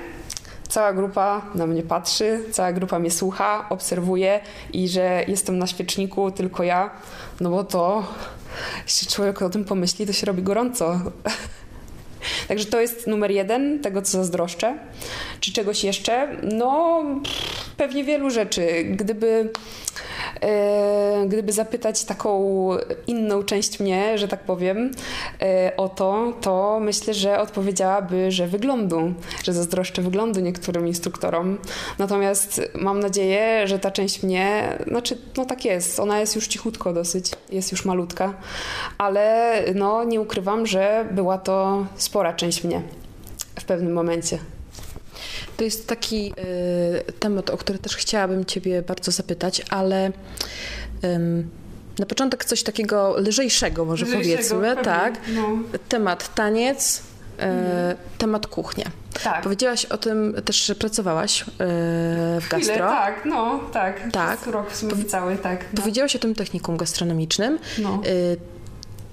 [0.68, 4.40] cała grupa na mnie patrzy, cała grupa mnie słucha, obserwuje
[4.72, 6.90] i że jestem na świeczniku tylko ja,
[7.40, 8.06] no bo to
[8.84, 11.00] jeśli człowiek o tym pomyśli, to się robi gorąco.
[12.48, 14.78] Także to jest numer jeden tego, co zazdroszczę.
[15.40, 16.36] Czy czegoś jeszcze?
[16.42, 17.04] No,
[17.76, 18.84] pewnie wielu rzeczy.
[18.84, 19.50] Gdyby
[21.26, 22.70] gdyby zapytać taką
[23.06, 24.90] inną część mnie, że tak powiem,
[25.42, 29.12] e, o to, to myślę, że odpowiedziałaby, że wyglądu,
[29.44, 31.58] że zazdroszczę wyglądu niektórym instruktorom.
[31.98, 36.92] Natomiast mam nadzieję, że ta część mnie, znaczy, no tak jest, ona jest już cichutko
[36.92, 38.34] dosyć, jest już malutka,
[38.98, 42.82] ale no nie ukrywam, że była to spora część mnie
[43.60, 44.38] w pewnym momencie.
[45.58, 46.32] To jest taki
[47.08, 50.12] y, temat, o który też chciałabym Ciebie bardzo zapytać, ale
[51.98, 55.20] na początek coś takiego lżejszego, może lżejszego, powiedzmy, pewnie, tak.
[55.34, 55.48] No.
[55.88, 57.02] Temat taniec,
[57.38, 58.84] e, temat kuchnia.
[59.24, 59.42] Tak.
[59.42, 61.44] Powiedziałaś o tym też, że pracowałaś e,
[62.40, 62.86] w Chwilę, gastro.
[62.88, 64.12] tak, no, tak.
[64.12, 64.40] Tak.
[64.40, 65.64] Przez rok w sumie cały, tak.
[65.72, 65.80] No.
[65.80, 67.58] Powiedziałaś o tym technikum gastronomicznym.
[67.78, 67.94] No.
[67.94, 68.00] E,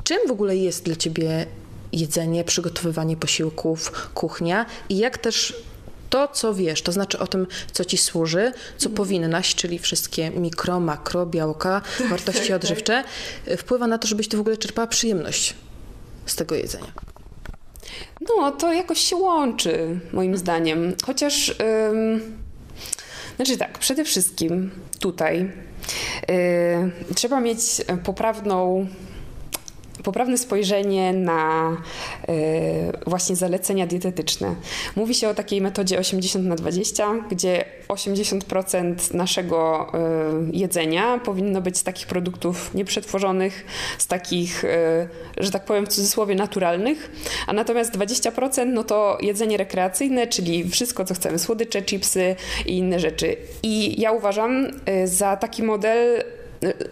[0.04, 1.46] czym w ogóle jest dla ciebie
[1.92, 5.64] jedzenie, przygotowywanie posiłków, kuchnia i jak też
[6.10, 8.96] to, co wiesz, to znaczy o tym, co ci służy, co Mhm.
[8.96, 12.56] powinnaś, czyli wszystkie mikro, makro, białka, wartości tak.
[12.56, 13.04] odżywcze,
[13.48, 15.56] y, wpływa na to, żebyś ty w ogóle czerpała przyjemność
[16.26, 16.92] z tego jedzenia.
[18.30, 20.94] No, to jakoś się łączy, moim zdaniem.
[21.06, 21.56] Chociaż,
[21.92, 22.38] ym,
[23.36, 25.52] znaczy tak, przede wszystkim tutaj
[27.10, 27.60] y, trzeba mieć
[28.04, 28.88] poprawną
[30.06, 31.72] poprawne spojrzenie na
[32.30, 34.56] y, właśnie zalecenia dietetyczne.
[34.96, 39.92] Mówi się o takiej metodzie 80 na 20, gdzie 80% naszego
[40.50, 43.66] y, jedzenia powinno być z takich produktów nieprzetworzonych,
[43.98, 47.12] z takich, y, że tak powiem w cudzysłowie, naturalnych,
[47.48, 53.00] a natomiast 20% no to jedzenie rekreacyjne, czyli wszystko, co chcemy, słodycze, chipsy i inne
[53.00, 53.38] rzeczy.
[53.64, 54.68] I ja uważam
[55.06, 56.24] za taki model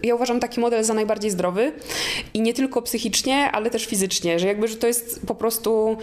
[0.02, 1.72] ja uważam taki model za najbardziej zdrowy
[2.34, 5.96] i nie tylko psychicznie, ale też fizycznie, że jakby, że to jest po prostu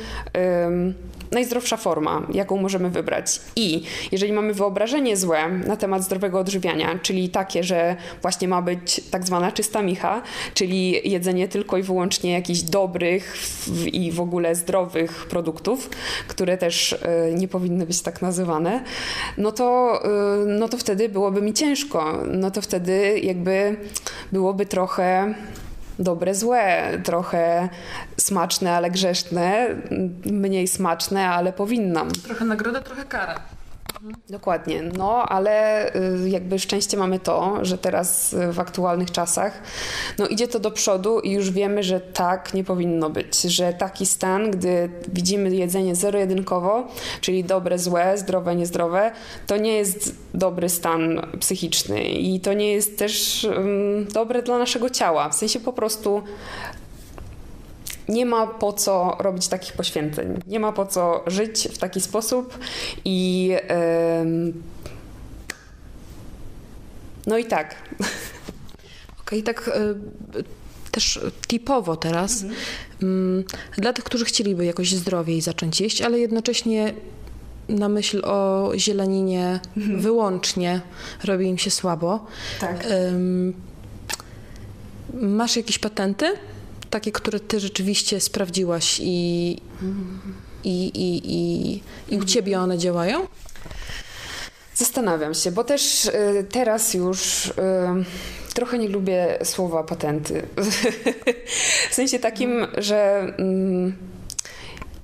[1.31, 3.41] najzdrowsza forma, jaką możemy wybrać.
[3.55, 9.01] I jeżeli mamy wyobrażenie złe na temat zdrowego odżywiania, czyli takie, że właśnie ma być
[9.11, 10.21] tak zwana czysta micha,
[10.53, 13.37] czyli jedzenie tylko i wyłącznie jakichś dobrych
[13.93, 15.89] i w ogóle zdrowych produktów,
[16.27, 16.97] które też y,
[17.35, 18.83] nie powinny być tak nazywane,
[19.37, 22.17] no to, y, no to wtedy byłoby mi ciężko.
[22.27, 23.75] No to wtedy jakby
[24.31, 25.33] byłoby trochę
[26.03, 27.69] dobre, złe, trochę
[28.17, 29.67] smaczne, ale grzeszne,
[30.25, 32.11] mniej smaczne, ale powinnam.
[32.11, 33.39] Trochę nagroda, trochę kara.
[34.29, 39.61] Dokładnie, no ale y, jakby szczęście mamy to, że teraz y, w aktualnych czasach
[40.17, 44.05] no idzie to do przodu i już wiemy, że tak nie powinno być, że taki
[44.05, 46.87] stan, gdy widzimy jedzenie zero-jedynkowo,
[47.21, 49.11] czyli dobre, złe, zdrowe, niezdrowe,
[49.47, 54.89] to nie jest dobry stan psychiczny i to nie jest też um, dobre dla naszego
[54.89, 56.23] ciała, w sensie po prostu
[58.11, 60.39] nie ma po co robić takich poświęceń.
[60.47, 62.57] Nie ma po co żyć w taki sposób
[63.05, 63.51] i.
[67.27, 67.75] no i tak.
[69.21, 70.43] Okej, tak y,
[70.91, 72.45] też tipowo teraz,
[73.01, 73.43] mm,
[73.77, 76.93] dla tych, którzy chcieliby jakoś zdrowiej zacząć jeść, ale jednocześnie
[77.69, 80.81] na myśl o zieleninie wyłącznie
[81.23, 82.25] robi im się słabo.
[82.59, 82.87] Tak.
[85.13, 86.25] Masz jakieś patenty?
[86.91, 89.51] Takie, które ty rzeczywiście sprawdziłaś i,
[90.63, 93.27] i, i, i, i u ciebie one działają?
[94.75, 97.51] Zastanawiam się, bo też y, teraz już y,
[98.53, 100.47] trochę nie lubię słowa patenty.
[101.89, 103.19] w sensie takim, że.
[103.37, 104.10] mm,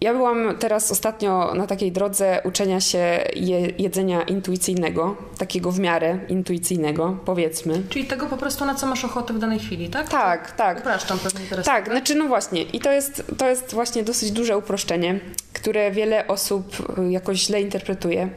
[0.02, 6.20] ja byłam teraz ostatnio na takiej drodze uczenia się je, jedzenia intuicyjnego, takiego w miarę
[6.30, 7.84] intuicyjnego, powiedzmy.
[7.90, 10.10] Czyli tego po prostu, na co masz ochotę w danej chwili, tak?
[10.10, 10.80] Tak, tak.
[10.80, 11.66] Upraszczam pewnie teraz.
[11.66, 15.20] Tak, znaczy no właśnie i to jest, to jest właśnie dosyć duże uproszczenie,
[15.54, 18.30] które wiele osób y, jakoś źle interpretuje,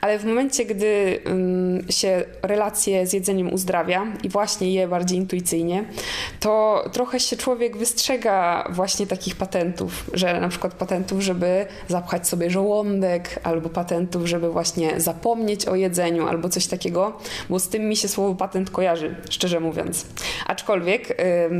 [0.00, 5.84] ale w momencie, gdy ym, się relacje z jedzeniem uzdrawia i właśnie je bardziej intuicyjnie,
[6.40, 12.50] to trochę się człowiek wystrzega właśnie takich patentów, że na przykład patentów, żeby zapchać sobie
[12.50, 17.18] żołądek, albo patentów, żeby właśnie zapomnieć o jedzeniu, albo coś takiego,
[17.50, 20.06] bo z tym mi się słowo patent kojarzy, szczerze mówiąc.
[20.46, 21.16] Aczkolwiek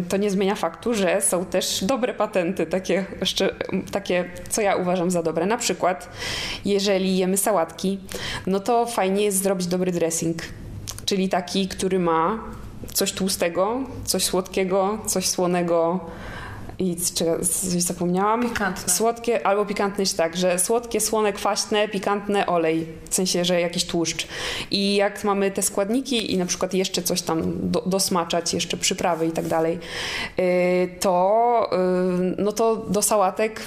[0.08, 3.04] to nie zmienia faktu, że są też dobre patenty, takie,
[3.92, 5.46] takie, co ja uważam za dobre.
[5.46, 6.08] Na przykład,
[6.64, 7.98] jeżeli jemy sałatki,
[8.46, 10.42] no to fajnie jest zrobić dobry dressing,
[11.04, 12.38] czyli taki, który ma
[12.92, 16.00] coś tłustego, coś słodkiego, coś słonego
[16.78, 18.48] i coś zapomniałam?
[18.48, 18.92] Pikantne.
[18.92, 22.86] Słodkie albo pikantne tak, że słodkie, słone, kwaśne, pikantne, olej.
[23.10, 24.28] W sensie, że jakiś tłuszcz.
[24.70, 29.26] I jak mamy te składniki i na przykład jeszcze coś tam do, dosmaczać, jeszcze przyprawy
[29.26, 29.78] i tak dalej,
[30.36, 30.44] yy,
[31.00, 33.60] to, yy, no to do sałatek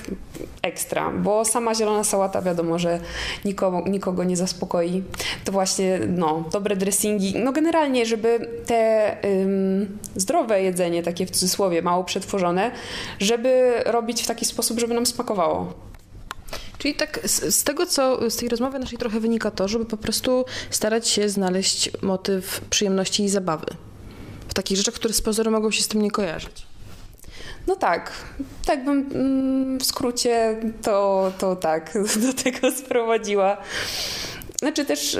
[0.61, 2.99] ekstra, bo sama zielona sałata wiadomo, że
[3.45, 5.03] nikogo, nikogo nie zaspokoi.
[5.43, 7.33] To właśnie, no, dobre dressingi.
[7.35, 12.71] No generalnie, żeby te ym, zdrowe jedzenie, takie w cudzysłowie, mało przetworzone,
[13.19, 15.73] żeby robić w taki sposób, żeby nam smakowało.
[16.77, 19.97] Czyli tak z, z tego, co z tej rozmowy naszej trochę wynika to, żeby po
[19.97, 23.67] prostu starać się znaleźć motyw przyjemności i zabawy.
[24.47, 26.66] W takich rzeczach, które z pozoru mogą się z tym nie kojarzyć.
[27.67, 28.11] No tak,
[28.65, 31.93] tak bym mm, w skrócie to, to tak
[32.27, 33.57] do tego sprowadziła.
[34.59, 35.17] znaczy też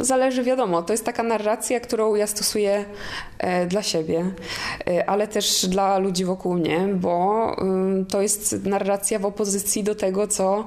[0.00, 2.84] zależy, wiadomo, to jest taka narracja, którą ja stosuję
[3.38, 4.30] e, dla siebie,
[4.86, 7.56] e, ale też dla ludzi wokół mnie, bo
[8.08, 10.66] to jest narracja w opozycji do tego, co,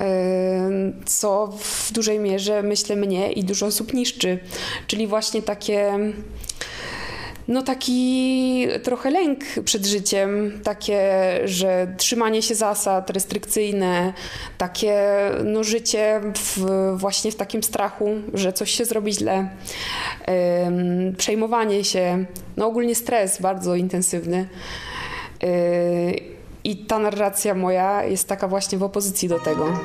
[0.00, 4.38] ym, co w dużej mierze myślę mnie i dużo osób niszczy,
[4.86, 5.98] czyli właśnie takie
[7.48, 11.00] no taki trochę lęk przed życiem, takie,
[11.44, 14.12] że trzymanie się zasad restrykcyjne,
[14.58, 15.00] takie
[15.44, 19.48] no życie w, właśnie w takim strachu, że coś się zrobi źle,
[21.16, 22.24] przejmowanie się,
[22.56, 24.48] no ogólnie stres bardzo intensywny.
[25.42, 25.48] Yy,
[26.64, 29.78] I ta narracja moja jest taka właśnie w opozycji do tego.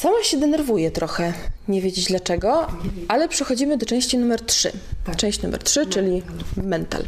[0.00, 1.32] Sama się denerwuję trochę,
[1.68, 2.66] nie wiedzieć dlaczego,
[3.08, 4.72] ale przechodzimy do części numer 3.
[5.16, 6.22] Część numer 3, czyli
[6.56, 7.04] mental.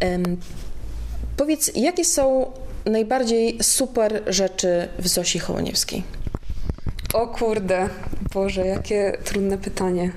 [0.00, 0.36] Em,
[1.36, 2.52] powiedz, jakie są
[2.84, 6.02] najbardziej super rzeczy w Zosi Hołoniewskiej?
[7.14, 7.88] O kurde,
[8.34, 10.12] Boże, jakie trudne pytanie.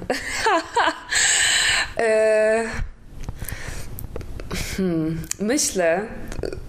[1.97, 2.92] e...
[4.77, 5.21] hmm.
[5.39, 6.01] Myślę,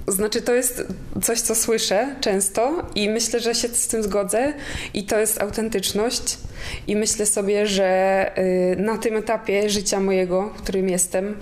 [0.08, 0.82] znaczy to jest
[1.22, 4.54] coś, co słyszę często i myślę, że się z tym zgodzę
[4.94, 6.38] i to jest autentyczność
[6.86, 11.36] i myślę sobie, że y, na tym etapie życia mojego, w którym jestem,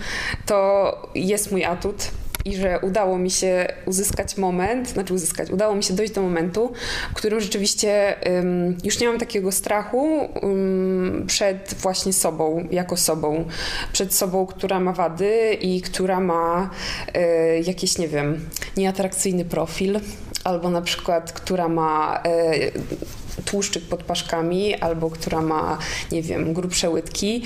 [0.47, 2.11] to jest mój atut
[2.45, 6.73] i że udało mi się uzyskać moment, znaczy uzyskać, udało mi się dojść do momentu,
[7.11, 13.45] w którym rzeczywiście um, już nie mam takiego strachu um, przed właśnie sobą, jako sobą,
[13.93, 16.71] przed sobą, która ma wady i która ma
[17.15, 20.01] e, jakiś, nie wiem, nieatrakcyjny profil,
[20.45, 25.79] albo na przykład, która ma e, tłuszczyk pod paszkami, albo która ma,
[26.13, 27.43] nie wiem, grubsze łydki,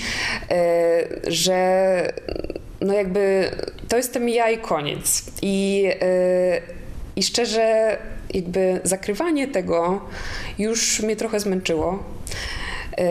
[0.51, 2.13] e, że
[2.81, 3.51] no jakby
[3.89, 5.23] to jestem ja i koniec.
[5.43, 6.63] I, yy,
[7.17, 7.97] i szczerze,
[8.35, 10.01] jakby zakrywanie tego
[10.59, 12.03] już mnie trochę zmęczyło.
[12.99, 13.05] Yy,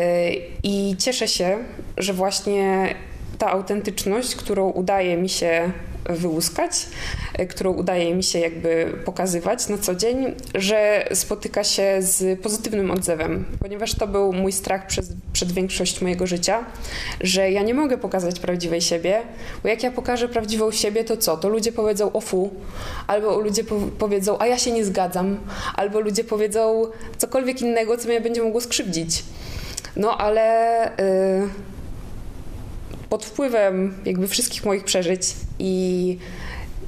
[0.64, 1.58] I cieszę się,
[1.98, 2.96] że właśnie
[3.38, 5.72] ta autentyczność, którą udaje mi się
[6.10, 6.88] wyłuskać,
[7.34, 12.92] e, którą udaje mi się jakby pokazywać na co dzień, że spotyka się z pozytywnym
[12.92, 16.66] odzewem, ponieważ to był mój strach przez, przed większość mojego życia,
[17.22, 19.22] że ja nie mogę pokazać prawdziwej siebie,
[19.64, 21.38] bo jak ja pokażę prawdziwą siebie, to co?
[21.38, 22.50] To ludzie powiedzą o fu,
[23.08, 25.38] albo ludzie po powiedzą, a ja się nie zgadzam,
[25.76, 26.86] albo ludzie powiedzą
[27.18, 29.24] cokolwiek innego, co mnie będzie mogło skrzywdzić.
[29.96, 30.92] No ale...
[30.98, 31.75] Yy
[33.10, 35.22] pod wpływem jakby wszystkich moich przeżyć
[35.60, 36.18] i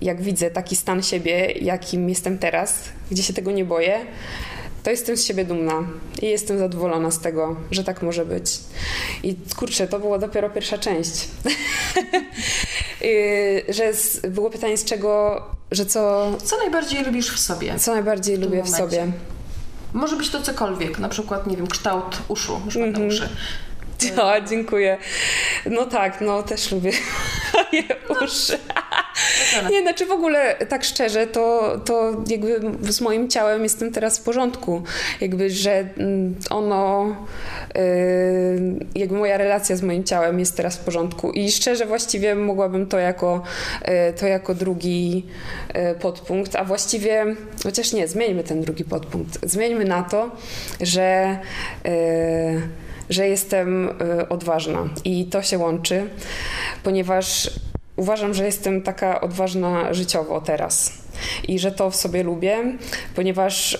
[0.01, 4.05] jak widzę taki stan siebie, jakim jestem teraz, gdzie się tego nie boję,
[4.83, 5.83] to jestem z siebie dumna
[6.21, 8.59] i jestem zadowolona z tego, że tak może być.
[9.23, 11.11] I kurczę, to była dopiero pierwsza część.
[13.69, 16.31] że z, było pytanie z czego, że co...
[16.43, 17.79] Co najbardziej lubisz w sobie?
[17.79, 18.71] Co najbardziej lubię momencie?
[18.71, 19.11] w sobie?
[19.93, 23.13] Może być to cokolwiek, na przykład, nie wiem, kształt uszu, przykład mm -hmm.
[23.13, 23.29] uszy.
[24.21, 24.97] O, dziękuję.
[25.65, 26.91] No tak, no też lubię
[27.53, 27.83] moje
[28.21, 28.59] uszy.
[29.71, 32.61] Nie, znaczy w ogóle tak szczerze, to, to jakby
[32.93, 34.83] z moim ciałem jestem teraz w porządku.
[35.21, 37.15] Jakby, że mm, ono,
[37.77, 41.31] y, jakby moja relacja z moim ciałem jest teraz w porządku.
[41.31, 43.43] I szczerze właściwie mogłabym to jako,
[44.09, 45.25] y, to jako drugi
[45.69, 47.25] y, podpunkt, a właściwie,
[47.63, 49.39] chociaż nie, zmieńmy ten drugi podpunkt.
[49.43, 50.31] Zmieńmy na to,
[50.81, 51.37] że
[53.09, 54.89] że jestem y, odważna.
[55.05, 56.09] I to się łączy,
[56.83, 57.49] ponieważ
[57.95, 60.93] uważam, że jestem taka odważna życiowo teraz.
[61.47, 62.57] I że to w sobie lubię,
[63.15, 63.79] ponieważ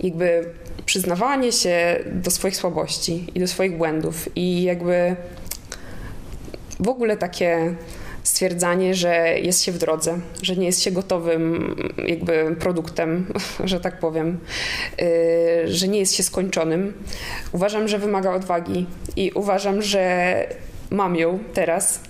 [0.00, 0.50] jakby
[0.86, 5.16] przyznawanie się do swoich słabości i do swoich błędów i jakby
[6.80, 7.74] w ogóle takie
[8.36, 11.74] stwierdzanie, że jest się w drodze, że nie jest się gotowym
[12.06, 13.32] jakby produktem,
[13.64, 14.38] że tak powiem,
[15.02, 16.92] y, że nie jest się skończonym.
[17.52, 20.46] Uważam, że wymaga odwagi i uważam, że
[20.90, 22.00] mam ją teraz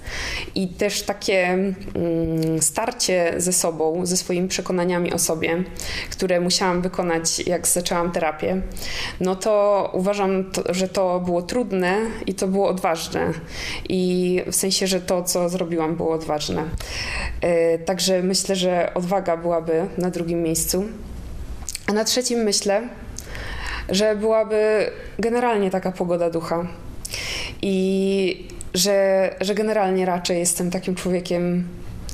[0.54, 5.64] i też takie mm, starcie ze sobą, ze swoimi przekonaniami o sobie,
[6.10, 8.62] które musiałam wykonać, jak zaczęłam terapię,
[9.20, 13.32] no to uważam, że to było trudne i to było odważne.
[13.88, 16.64] I w sensie, że to, co zrobiłam, było odważne.
[17.42, 20.84] Yy, także myślę, że odwaga byłaby na drugim miejscu.
[21.86, 22.88] A na trzecim myślę,
[23.88, 26.66] że byłaby generalnie taka pogoda ducha.
[27.62, 31.68] I że, że generalnie raczej jestem takim człowiekiem,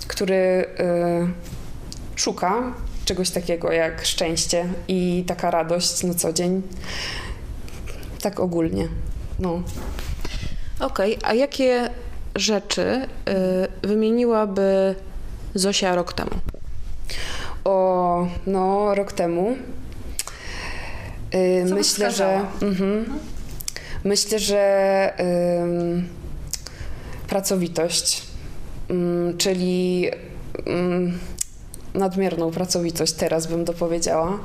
[0.07, 2.73] który y, szuka
[3.05, 6.63] czegoś takiego jak szczęście i taka radość na co dzień.
[8.21, 8.89] Tak ogólnie.
[9.39, 9.63] No.
[10.81, 11.91] Okej, okay, a jakie
[12.35, 13.07] rzeczy
[13.83, 14.95] y, wymieniłaby
[15.55, 16.31] Zosia rok temu?
[17.65, 19.57] O, no, rok temu.
[21.35, 23.05] Y, myślę, że mhm.
[24.05, 25.13] myślę, że
[25.63, 26.22] ym,
[27.33, 28.23] pracowitość,
[28.91, 30.09] Ym, czyli
[30.69, 31.19] ym,
[31.95, 34.39] nadmierną pracowitość teraz bym dopowiedziała,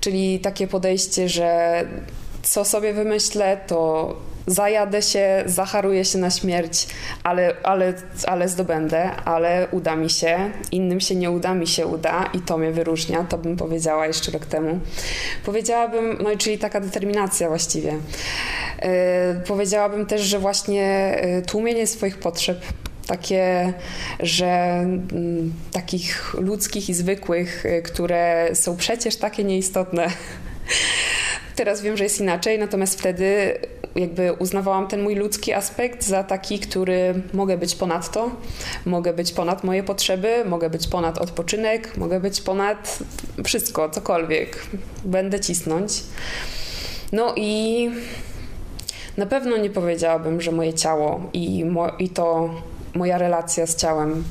[0.00, 1.84] czyli takie podejście, że
[2.42, 4.14] co sobie wymyślę, to
[4.48, 6.86] zajadę się, zacharuję się na śmierć,
[7.22, 7.94] ale, ale,
[8.26, 12.58] ale zdobędę, ale uda mi się, innym się nie uda, mi się uda i to
[12.58, 14.80] mnie wyróżnia, to bym powiedziała jeszcze rok temu.
[15.44, 17.92] Powiedziałabym, no i czyli taka determinacja właściwie.
[17.92, 18.88] Yy,
[19.46, 22.58] powiedziałabym też, że właśnie yy, tłumienie swoich potrzeb,
[23.06, 23.72] takie,
[24.20, 30.06] że mm, takich ludzkich i zwykłych, y, które są przecież takie nieistotne.
[31.58, 33.58] Teraz wiem, że jest inaczej, natomiast wtedy
[33.94, 38.30] jakby uznawałam ten mój ludzki aspekt za taki, który mogę być ponad to,
[38.86, 42.98] mogę być ponad moje potrzeby, mogę być ponad odpoczynek, mogę być ponad
[43.44, 44.66] wszystko, cokolwiek.
[45.04, 45.92] Będę cisnąć.
[47.12, 47.90] No i
[49.16, 52.54] na pewno nie powiedziałabym, że moje ciało i, mo- i to
[52.94, 54.24] moja relacja z ciałem.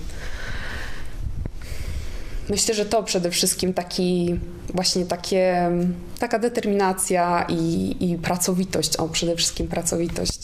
[2.49, 4.39] Myślę, że to przede wszystkim taki
[4.73, 5.71] właśnie takie,
[6.19, 8.95] taka determinacja i, i pracowitość.
[8.97, 10.39] O, przede wszystkim pracowitość.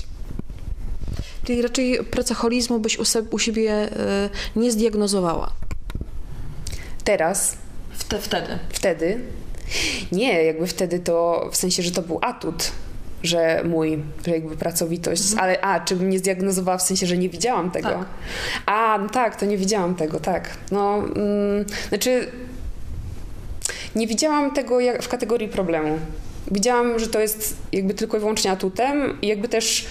[1.43, 3.89] Czyli raczej pracoholizmu byś u, se, u siebie
[4.55, 5.51] y, nie zdiagnozowała.
[7.03, 7.57] Teraz,
[7.93, 8.59] Wte, wtedy.
[8.69, 9.19] wtedy,
[10.11, 12.71] nie, jakby wtedy to w sensie, że to był atut,
[13.23, 17.29] że mój, że jakby pracowitość, ale a, czy bym nie zdiagnozowała w sensie, że nie
[17.29, 17.89] widziałam tego?
[17.89, 18.05] Tak.
[18.65, 20.49] A, no tak, to nie widziałam tego, tak.
[20.71, 22.27] No, mm, znaczy,
[23.95, 25.99] nie widziałam tego jak w kategorii problemu.
[26.51, 29.85] Widziałam, że to jest jakby tylko i wyłącznie atutem i jakby też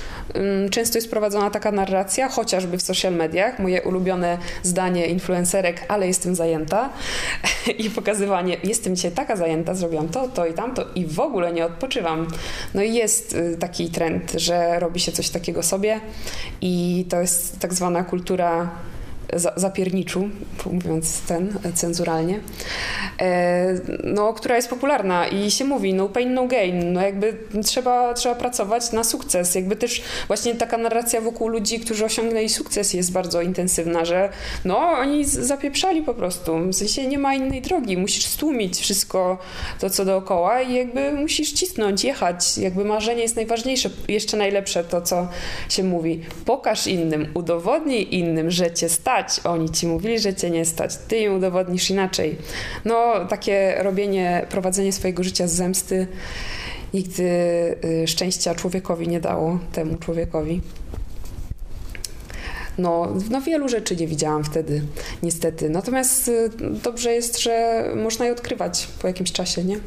[0.71, 6.35] często jest prowadzona taka narracja, chociażby w social mediach, moje ulubione zdanie influencerek, ale jestem
[6.35, 6.91] zajęta
[7.85, 11.67] i pokazywanie, jestem dzisiaj taka zajęta, zrobiłam to, to i tamto i w ogóle nie
[11.67, 12.27] odpoczywam.
[12.75, 16.01] No i jest y, taki trend, że robi się coś takiego sobie
[16.61, 18.71] i to jest tak zwana kultura
[19.33, 20.29] za, zapierniczu,
[20.73, 22.41] mówiąc ten cenzuralnie,
[23.21, 28.15] e, no, która jest popularna i się mówi no pain, no gain, no jakby trzeba,
[28.15, 29.55] trzeba pracować na sukces.
[29.55, 34.29] Jakby też właśnie taka narracja wokół ludzi, którzy osiągnęli sukces jest bardzo intensywna, że
[34.65, 39.39] no oni zapieprzali po prostu, w sensie nie ma innej drogi, musisz stłumić wszystko
[39.81, 45.03] to, co dookoła i jakby musisz cisnąć, jechać, jakby marzenie jest najważniejsze, jeszcze najlepsze to,
[45.03, 45.29] co
[45.69, 46.21] się mówi.
[46.45, 49.22] Pokaż innym, udowodnij innym, że cię stać.
[49.45, 50.97] Oni ci mówili, że cię nie stać.
[51.09, 52.39] Ty im udowodnisz inaczej.
[52.85, 56.07] No, takie robienie, prowadzenie swojego życia z zemsty
[56.95, 57.23] nigdy
[57.85, 60.61] y, szczęścia człowiekowi nie dało, temu człowiekowi.
[62.79, 64.83] No, no wielu rzeczy nie widziałam wtedy,
[65.23, 65.71] niestety.
[65.71, 69.79] Natomiast y, dobrze jest, że można je odkrywać po jakimś czasie, nie?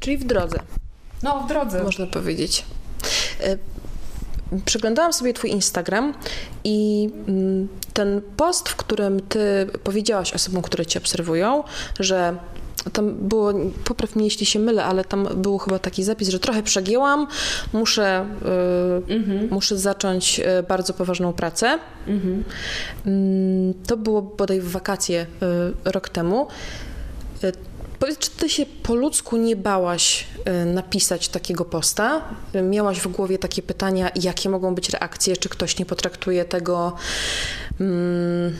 [0.00, 0.58] Czyli w drodze,
[1.22, 1.82] No, w drodze.
[1.82, 2.64] można powiedzieć.
[4.58, 6.14] Y, Przeglądałam sobie Twój Instagram
[6.64, 11.64] i mm, ten post, w którym Ty powiedziałaś osobom, które Cię obserwują,
[12.00, 12.36] że
[12.92, 13.52] tam było,
[13.84, 17.26] popraw mnie jeśli się mylę, ale tam był chyba taki zapis, że trochę przegięłam,
[17.72, 18.26] muszę,
[19.10, 21.78] y, muszę zacząć y, bardzo poważną pracę.
[23.06, 25.26] Mm, To było bodaj w wakacje
[25.86, 26.46] y, rok temu.
[28.02, 30.26] Powiedz, czy ty się po ludzku nie bałaś
[30.62, 32.22] y, napisać takiego posta?
[32.62, 36.92] Miałaś w głowie takie pytania, jakie mogą być reakcje, czy ktoś nie potraktuje tego
[37.80, 38.56] mm,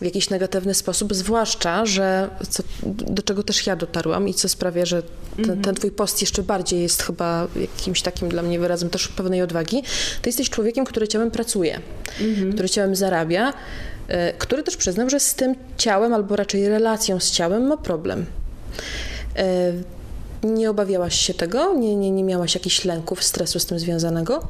[0.00, 4.86] w jakiś negatywny sposób, zwłaszcza, że co, do czego też ja dotarłam i co sprawia,
[4.86, 5.02] że
[5.46, 9.42] ten, ten twój post jeszcze bardziej jest chyba jakimś takim dla mnie wyrazem też pewnej
[9.42, 9.82] odwagi.
[10.22, 11.80] Ty jesteś człowiekiem, który ciałem pracuje,
[12.52, 17.30] który ciałem zarabia, y, który też przyznam, że z tym ciałem, albo raczej relacją z
[17.30, 18.26] ciałem ma problem.
[19.38, 21.74] Y, Nie obawiałaś się tego?
[21.74, 24.48] Nie, nie, nie miałaś jakichś lęków, stresu z tym związanego?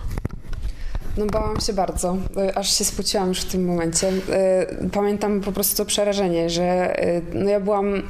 [1.17, 2.17] No bałam się bardzo,
[2.49, 4.09] y, aż się spociłam już w tym momencie.
[4.09, 6.97] Y, Pamiętam po prostu to przerażenie, że
[7.35, 8.03] no ja byłam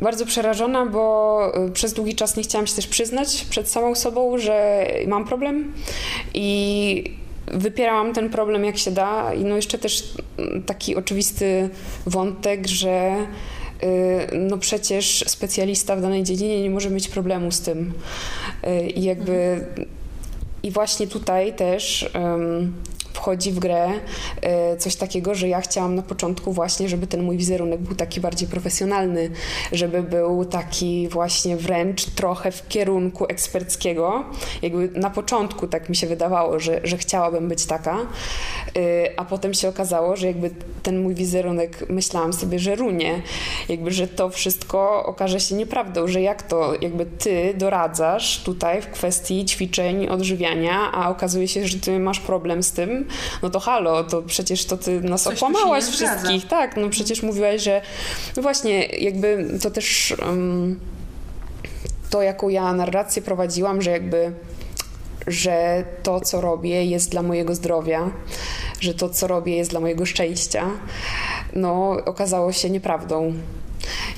[0.00, 1.38] bardzo przerażona, bo
[1.72, 5.72] przez długi czas nie chciałam się też przyznać przed samą sobą, że mam problem
[6.34, 10.12] i wypierałam ten problem jak się da i no jeszcze też
[10.66, 11.70] taki oczywisty
[12.06, 13.16] wątek, że
[14.32, 17.92] no przecież specjalista w danej dziedzinie nie może mieć problemu z tym.
[18.66, 19.66] Y, i jakby
[20.62, 22.10] i właśnie tutaj też
[23.12, 23.88] wchodzi w grę
[24.42, 28.20] e, coś takiego, że ja chciałam na początku właśnie, żeby ten mój wizerunek był taki
[28.20, 29.30] bardziej profesjonalny,
[29.72, 34.24] żeby był taki właśnie wręcz trochę w kierunku eksperckiego.
[34.62, 38.06] Jakby na początku tak mi się wydawało, że, że chciałabym być taka, e,
[39.16, 40.50] a potem się okazało, że jakby
[40.82, 43.22] ten mój wizerunek myślałam sobie, że runie,
[43.68, 48.86] jakby, że to wszystko okaże się nieprawdą, że jak to jakby ty doradzasz tutaj w
[48.86, 53.07] kwestii ćwiczeń, odżywiania, a okazuje się, że ty masz problem z tym,
[53.42, 56.48] no to halo, to przecież to ty nas Coś okłamałaś wszystkich.
[56.48, 57.82] Tak, no przecież mówiłaś, że
[58.36, 60.80] no właśnie, jakby to też um,
[62.10, 64.32] to, jaką ja narrację prowadziłam, że jakby
[65.26, 68.10] że to, co robię, jest dla mojego zdrowia,
[68.80, 70.70] że to, co robię, jest dla mojego szczęścia,
[71.52, 73.34] no okazało się nieprawdą.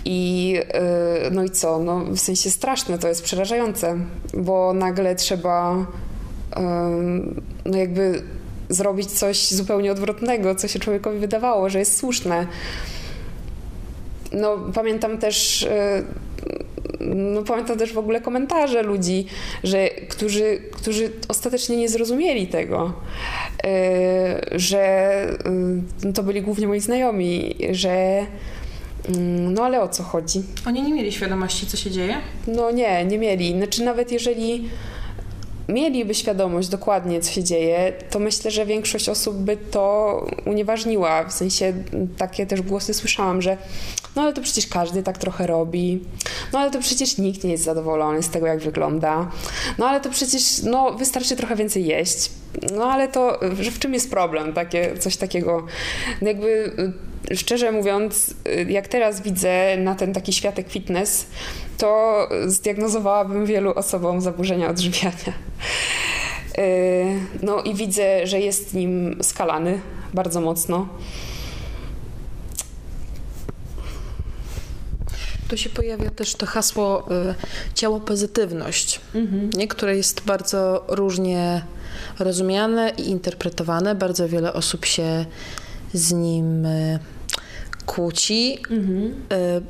[0.04, 1.78] I yy, no i co?
[1.78, 3.98] No, w sensie straszne, to jest przerażające,
[4.34, 5.86] bo nagle trzeba
[6.56, 6.62] yy,
[7.64, 8.22] no jakby
[8.70, 12.46] zrobić coś zupełnie odwrotnego, co się człowiekowi wydawało, że jest słuszne.
[14.32, 16.02] No, pamiętam też, e,
[17.00, 19.26] no, pamiętam też w ogóle komentarze ludzi,
[19.64, 22.92] że, którzy, którzy ostatecznie nie zrozumieli tego,
[23.64, 24.78] e, że
[26.04, 28.26] e, to byli głównie moi znajomi, że
[29.50, 30.42] no ale o co chodzi?
[30.66, 32.16] Oni nie mieli świadomości, co się dzieje?
[32.46, 33.52] No nie, nie mieli.
[33.52, 34.68] Znaczy nawet jeżeli
[35.70, 41.24] mieliby świadomość dokładnie, co się dzieje, to myślę, że większość osób by to unieważniła.
[41.24, 41.72] W sensie
[42.16, 43.56] takie też głosy słyszałam, że
[44.16, 46.04] no ale to przecież każdy tak trochę robi.
[46.52, 49.30] No ale to przecież nikt nie jest zadowolony z tego, jak wygląda.
[49.78, 52.30] No ale to przecież no, wystarczy trochę więcej jeść.
[52.76, 54.52] No ale to, że w czym jest problem?
[54.52, 55.66] Takie, coś takiego.
[56.22, 56.72] No Jakby
[57.30, 61.26] y, szczerze mówiąc, y, jak teraz widzę na ten taki światek fitness,
[61.78, 65.32] to zdiagnozowałabym wielu osobom zaburzenia odżywiania.
[66.58, 69.80] Y, No i widzę, że jest nim skalany
[70.14, 70.88] bardzo mocno.
[75.50, 77.34] Tu się pojawia też to hasło y,
[77.74, 79.00] ciało pozytywność,
[79.56, 79.68] nie?
[79.68, 81.62] które jest bardzo różnie
[82.18, 83.94] rozumiane i interpretowane.
[83.94, 85.26] Bardzo wiele osób się
[85.94, 86.98] z nim y,
[87.86, 88.58] kłóci.
[89.32, 89.62] Y,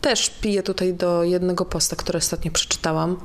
[0.00, 3.16] też piję tutaj do jednego posta, który ostatnio przeczytałam,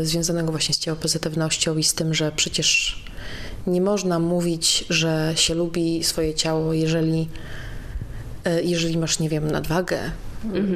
[0.00, 3.02] y, związanego właśnie z ciało pozytywnością i z tym, że przecież
[3.66, 7.28] nie można mówić, że się lubi swoje ciało, jeżeli
[8.44, 9.98] e, jeżeli masz, nie wiem, nadwagę,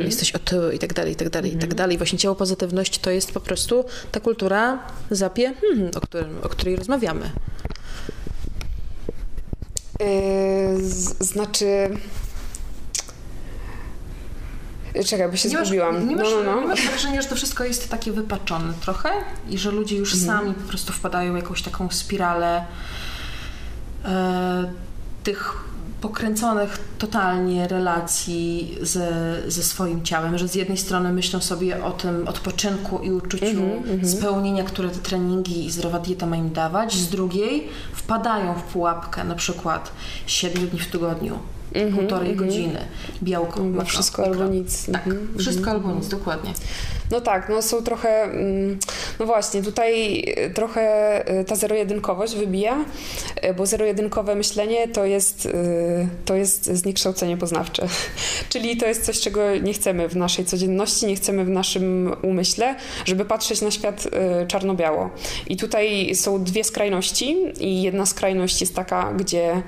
[0.04, 1.96] jesteś otyły i tak dalej, i tak dalej, i tak dalej.
[1.98, 4.78] Właśnie ciało pozytywność to jest po prostu ta kultura
[5.10, 7.30] zapie, hmm, o, którym, o której rozmawiamy.
[10.00, 10.06] Yy,
[10.88, 11.88] z- znaczy.
[15.06, 16.08] Czekaj, bo się zgubiłam.
[16.08, 16.66] nie, masz, no, no, nie no.
[16.68, 19.10] masz wrażenia, że to wszystko jest takie wypaczone trochę
[19.50, 22.64] i że ludzie już sami po prostu wpadają w jakąś taką spiralę
[24.04, 24.72] e,
[25.24, 25.54] tych
[26.02, 32.28] pokręconych totalnie relacji ze, ze swoim ciałem, że z jednej strony myślą sobie o tym
[32.28, 33.62] odpoczynku i uczuciu
[34.02, 39.24] spełnienia, które te treningi i zdrowa dieta ma im dawać, z drugiej wpadają w pułapkę
[39.24, 39.92] na przykład
[40.26, 41.38] 7 dni w tygodniu,
[41.94, 42.80] półtorej godziny,
[43.22, 44.86] białko, No makro, wszystko albo nic.
[44.92, 45.38] Tak, Mhm.
[45.38, 46.52] wszystko albo nic, dokładnie.
[47.10, 48.78] No tak, no są trochę, mm,
[49.20, 52.84] no właśnie, tutaj y, trochę y, ta zero-jedynkowość wybija,
[53.44, 55.48] y, bo zero-jedynkowe myślenie to jest,
[56.24, 57.86] to jest zniekształcenie poznawcze.
[58.48, 62.76] Czyli to jest coś, czego nie chcemy w naszej codzienności, nie chcemy w naszym umyśle,
[63.04, 64.08] żeby patrzeć na świat
[64.48, 65.10] czarno-biało.
[65.46, 69.62] I tutaj są dwie skrajności i jedna skrajność jest taka, gdzie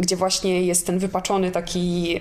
[0.00, 2.20] gdzie właśnie jest ten wypaczony taki,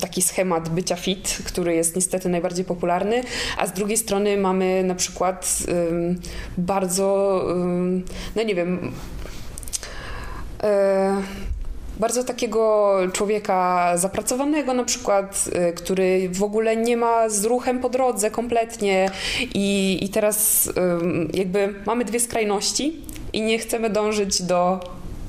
[0.00, 3.22] taki schemat bycia fit, który jest niestety najbardziej popularny,
[3.58, 5.58] a z drugiej strony mamy na przykład
[6.58, 7.42] bardzo,
[8.36, 8.92] no nie wiem,
[10.62, 11.22] e,
[11.98, 17.88] bardzo takiego człowieka zapracowanego na przykład, y, który w ogóle nie ma z ruchem po
[17.88, 19.10] drodze kompletnie
[19.54, 20.70] i, i teraz
[21.34, 23.00] jakby mamy dwie skrajności
[23.32, 24.80] i nie chcemy dążyć do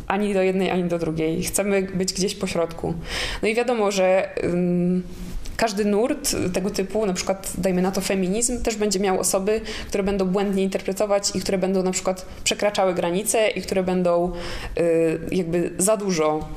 [0.07, 1.43] ani do jednej, ani do drugiej.
[1.43, 2.93] Chcemy być gdzieś po środku.
[3.41, 4.29] No i wiadomo, że
[5.57, 10.03] każdy nurt tego typu, na przykład dajmy na to feminizm, też będzie miał osoby, które
[10.03, 14.31] będą błędnie interpretować i które będą na przykład przekraczały granice i które będą
[14.77, 16.49] y, jakby za dużo,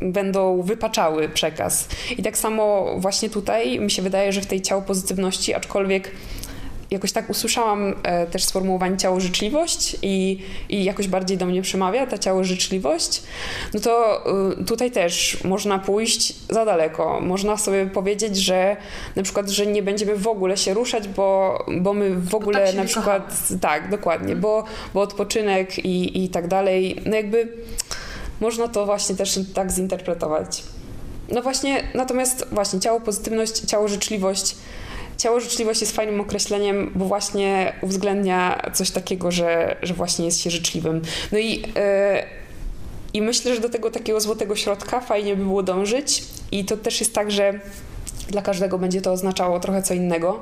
[0.00, 1.88] będą wypaczały przekaz.
[2.18, 6.10] I tak samo właśnie tutaj mi się wydaje, że w tej ciało pozytywności, aczkolwiek
[6.90, 12.06] jakoś tak usłyszałam e, też sformułowanie ciało życzliwość i, i jakoś bardziej do mnie przemawia
[12.06, 13.22] ta ciało życzliwość,
[13.74, 14.22] no to
[14.60, 17.20] y, tutaj też można pójść za daleko.
[17.20, 18.76] Można sobie powiedzieć, że
[19.16, 22.74] na przykład, że nie będziemy w ogóle się ruszać, bo, bo my w ogóle tak
[22.74, 24.64] na przykład, tak, dokładnie, bo,
[24.94, 27.52] bo odpoczynek i, i tak dalej, no jakby
[28.40, 30.62] można to właśnie też tak zinterpretować.
[31.28, 34.56] No właśnie, natomiast właśnie ciało pozytywność, ciało życzliwość.
[35.18, 40.50] Ciało życzliwość jest fajnym określeniem, bo właśnie uwzględnia coś takiego, że, że właśnie jest się
[40.50, 41.02] życzliwym.
[41.32, 41.66] No i, yy,
[43.14, 46.24] i myślę, że do tego takiego złotego środka fajnie by było dążyć.
[46.52, 47.60] I to też jest tak, że
[48.28, 50.40] dla każdego będzie to oznaczało trochę co innego.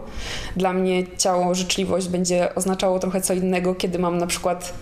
[0.57, 4.75] Dla mnie ciało życzliwość będzie oznaczało trochę co innego, kiedy mam na przykład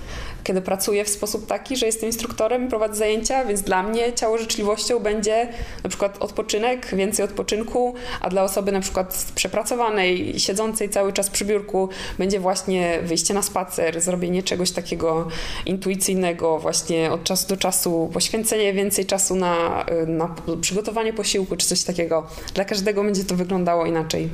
[0.44, 5.00] kiedy pracuję w sposób taki, że jestem instruktorem prowadzę zajęcia, więc dla mnie ciało życzliwością
[5.00, 5.48] będzie
[5.82, 11.44] na przykład odpoczynek, więcej odpoczynku, a dla osoby na przykład przepracowanej, siedzącej cały czas przy
[11.44, 11.88] biurku
[12.18, 15.28] będzie właśnie wyjście na spacer, zrobienie czegoś takiego
[15.66, 21.82] intuicyjnego, właśnie od czasu do czasu, poświęcenie więcej czasu na, na przygotowanie posiłku czy coś
[21.82, 22.26] takiego.
[22.54, 24.30] Dla każdego będzie to wyglądało inaczej.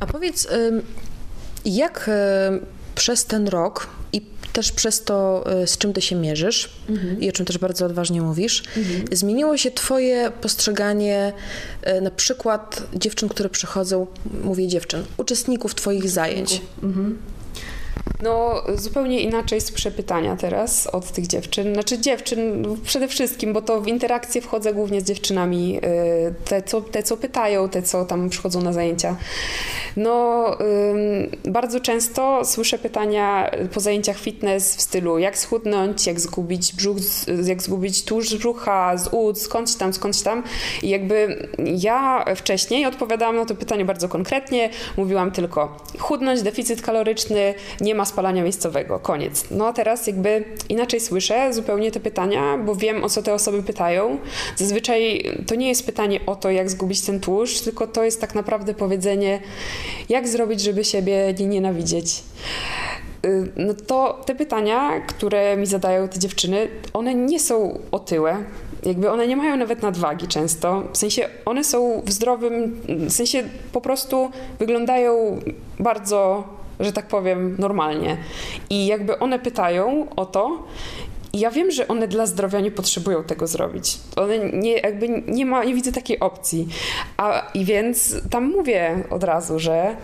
[0.00, 0.48] A powiedz,
[1.64, 2.10] jak
[2.94, 4.20] przez ten rok i
[4.52, 7.20] też przez to, y, z czym ty się mierzysz mhm.
[7.20, 9.04] i o czym też bardzo odważnie mówisz, mhm.
[9.12, 11.32] zmieniło się twoje postrzeganie
[11.86, 14.06] y, na przykład dziewczyn, które przychodzą,
[14.44, 16.60] mówię dziewczyn, uczestników twoich zajęć.
[16.82, 17.18] Mhm.
[18.22, 21.74] No, zupełnie inaczej słyszę pytania teraz od tych dziewczyn.
[21.74, 25.78] Znaczy dziewczyn przede wszystkim, bo to w interakcję wchodzę głównie z dziewczynami.
[25.78, 29.16] Y, te, co, te, co pytają, te, co tam przychodzą na zajęcia.
[29.96, 30.44] No,
[31.44, 36.96] bardzo często słyszę pytania po zajęciach fitness w stylu jak schudnąć, jak zgubić brzuch,
[37.44, 40.42] jak zgubić tłuszcz brzucha, z ud, skądś tam, skądś tam.
[40.82, 44.70] I jakby ja wcześniej odpowiadałam na to pytanie bardzo konkretnie.
[44.96, 49.44] Mówiłam tylko chudnąć, deficyt kaloryczny, nie ma spalania miejscowego, koniec.
[49.50, 53.62] No a teraz jakby inaczej słyszę zupełnie te pytania, bo wiem o co te osoby
[53.62, 54.18] pytają.
[54.56, 58.34] Zazwyczaj to nie jest pytanie o to, jak zgubić ten tłuszcz, tylko to jest tak
[58.34, 59.40] naprawdę powiedzenie,
[60.08, 62.22] jak zrobić, żeby siebie nie nienawidzieć.
[63.24, 68.44] Y, no to te pytania, które mi zadają te dziewczyny, one nie są otyłe,
[68.86, 70.82] jakby one nie mają nawet nadwagi często.
[70.92, 73.42] W sensie one są w zdrowym, w sensie
[73.72, 75.40] po prostu wyglądają
[75.78, 76.44] bardzo
[76.80, 78.16] że tak powiem, normalnie.
[78.70, 80.64] I jakby one pytają o to,
[81.32, 83.98] i ja wiem, że one dla zdrowia nie potrzebują tego zrobić.
[84.16, 86.68] One nie, jakby nie ma, nie widzę takiej opcji.
[87.16, 89.96] A i więc tam mówię od razu, że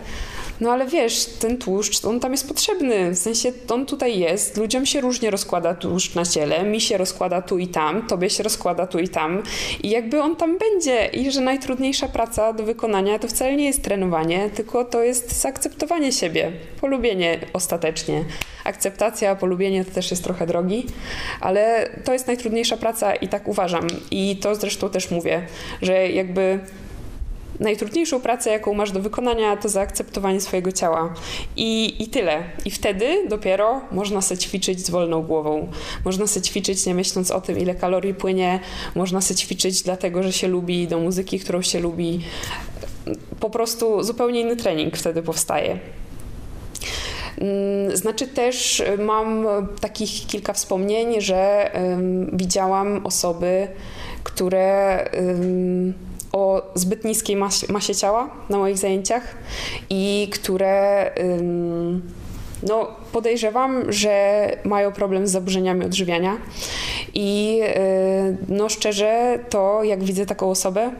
[0.61, 4.85] no ale wiesz, ten tłuszcz, on tam jest potrzebny, w sensie on tutaj jest, ludziom
[4.85, 8.87] się różnie rozkłada tłuszcz na ciele, mi się rozkłada tu i tam, tobie się rozkłada
[8.87, 9.43] tu i tam.
[9.83, 11.05] I jakby on tam będzie.
[11.05, 16.11] I że najtrudniejsza praca do wykonania to wcale nie jest trenowanie, tylko to jest zaakceptowanie
[16.11, 16.51] siebie,
[16.81, 18.25] polubienie ostatecznie.
[18.63, 20.85] Akceptacja, polubienie to też jest trochę drogi,
[21.39, 23.87] ale to jest najtrudniejsza praca i tak uważam.
[24.11, 25.47] I to zresztą też mówię,
[25.81, 26.59] że jakby
[27.61, 31.13] najtrudniejszą pracę, jaką masz do wykonania, to zaakceptowanie swojego ciała.
[31.55, 32.43] I, I tyle.
[32.65, 35.67] I wtedy dopiero można sobie ćwiczyć z wolną głową.
[36.05, 38.59] Można sobie ćwiczyć nie myśląc o tym, ile kalorii płynie.
[38.95, 42.21] Można sobie ćwiczyć dlatego, że się lubi do muzyki, którą się lubi.
[43.39, 45.79] Po prostu zupełnie inny trening wtedy powstaje.
[47.37, 49.47] Mm, znaczy też mam
[49.81, 53.67] takich kilka wspomnień, że um, widziałam osoby,
[54.23, 55.93] które um,
[56.33, 59.35] o zbyt niskiej masie, masie ciała na moich zajęciach
[59.89, 61.11] i które
[62.63, 66.37] no, podejrzewam, że mają problem z zaburzeniami odżywiania.
[67.13, 70.91] I y, no szczerze, to jak widzę taką osobę,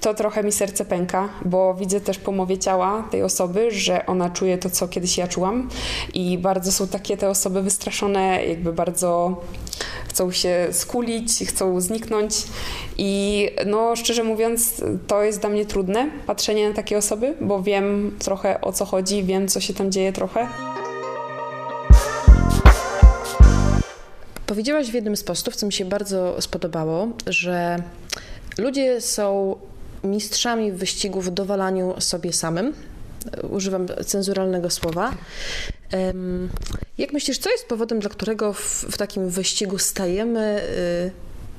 [0.00, 4.30] to trochę mi serce pęka, bo widzę też po mowie ciała tej osoby, że ona
[4.30, 5.68] czuje to, co kiedyś ja czułam.
[6.14, 9.40] I bardzo są takie te osoby wystraszone, jakby bardzo
[10.08, 12.34] chcą się skulić, chcą zniknąć.
[12.98, 18.16] I no szczerze mówiąc, to jest dla mnie trudne patrzenie na takie osoby, bo wiem
[18.18, 20.48] trochę o co chodzi, wiem co się tam dzieje trochę.
[24.48, 27.82] Powiedziałaś w jednym z postów, co mi się bardzo spodobało, że
[28.58, 29.56] ludzie są
[30.04, 32.74] mistrzami wyścigu w dowalaniu sobie samym.
[33.50, 35.14] Używam cenzuralnego słowa.
[36.98, 41.10] Jak myślisz, co jest powodem, dla którego w, w takim wyścigu stajemy y,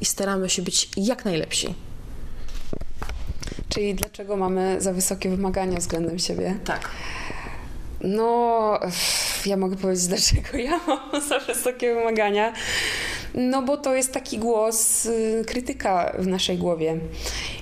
[0.02, 1.76] i staramy się być jak najlepsi?
[3.70, 6.58] Czyli dlaczego mamy za wysokie wymagania względem siebie?
[6.66, 6.90] Tak.
[8.02, 8.80] No,
[9.46, 12.54] ja mogę powiedzieć, dlaczego ja mam za wysokie wymagania.
[13.34, 17.00] No, bo to jest taki głos y, krytyka w naszej głowie.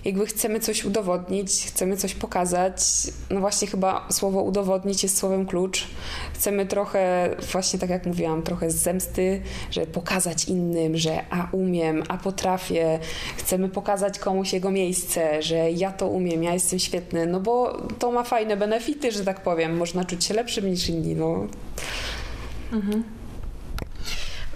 [0.06, 2.82] jakby chcemy coś udowodnić, chcemy coś pokazać.
[3.30, 5.88] No właśnie chyba słowo udowodnić jest słowem klucz.
[6.34, 9.42] Chcemy trochę, właśnie tak jak mówiłam, trochę zemsty,
[9.72, 13.00] że pokazać innym, że a umiem, a potrafię.
[13.38, 18.12] Chcemy pokazać komuś jego miejsce, że ja to umiem, ja jestem świetny, no bo to
[18.12, 19.78] ma fajne benefity, że tak powiem.
[19.78, 21.48] Można czuć się lepszym niż inni, no.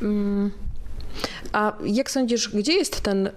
[0.02, 0.52] Mm.
[1.52, 3.30] A jak sądzisz, gdzie jest ten,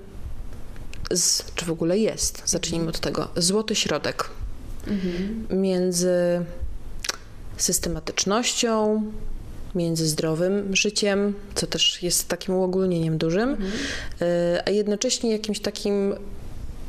[1.11, 4.31] z, czy w ogóle jest, zacznijmy od tego, złoty środek
[5.51, 6.45] między
[7.57, 9.03] systematycznością,
[9.75, 13.57] między zdrowym życiem, co też jest takim uogólnieniem dużym, y,
[14.67, 16.15] a jednocześnie jakimś takim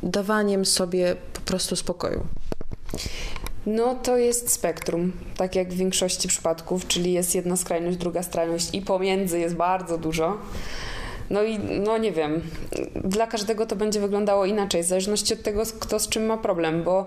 [0.04, 2.26] dawaniem sobie po prostu spokoju.
[3.66, 8.70] No to jest spektrum, tak jak w większości przypadków, czyli jest jedna skrajność, druga skrajność
[8.74, 10.38] i pomiędzy jest bardzo dużo.
[11.30, 12.42] No i no nie wiem,
[12.96, 16.84] dla każdego to będzie wyglądało inaczej, w zależności od tego, kto z czym ma problem,
[16.84, 17.06] bo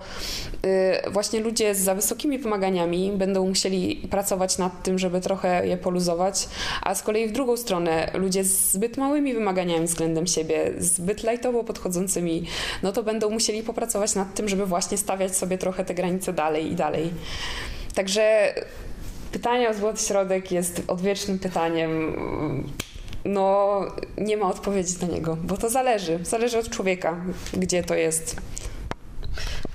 [1.06, 5.76] y, właśnie ludzie z za wysokimi wymaganiami będą musieli pracować nad tym, żeby trochę je
[5.76, 6.48] poluzować,
[6.82, 11.64] a z kolei w drugą stronę ludzie z zbyt małymi wymaganiami względem siebie, zbyt lajtowo
[11.64, 12.46] podchodzącymi,
[12.82, 16.72] no to będą musieli popracować nad tym, żeby właśnie stawiać sobie trochę te granice dalej
[16.72, 17.10] i dalej.
[17.94, 18.54] Także
[19.32, 22.16] pytanie o złoty środek jest odwiecznym pytaniem
[23.28, 23.80] no
[24.18, 26.18] nie ma odpowiedzi na niego, bo to zależy.
[26.22, 28.36] Zależy od człowieka, gdzie to jest.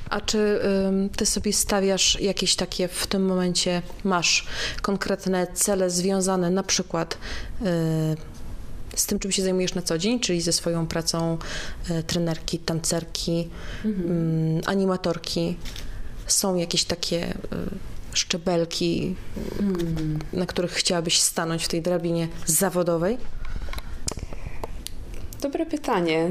[0.09, 4.45] A czy ym, ty sobie stawiasz jakieś takie w tym momencie, masz
[4.81, 7.17] konkretne cele związane na przykład
[7.61, 7.65] y,
[8.95, 11.37] z tym, czym się zajmujesz na co dzień, czyli ze swoją pracą
[11.89, 13.49] y, trenerki, tancerki,
[13.85, 15.57] ym, animatorki?
[16.27, 17.35] Są jakieś takie y,
[18.13, 19.15] szczebelki,
[20.33, 23.17] na których chciałabyś stanąć w tej drabinie zawodowej?
[25.43, 26.29] Dobre pytanie.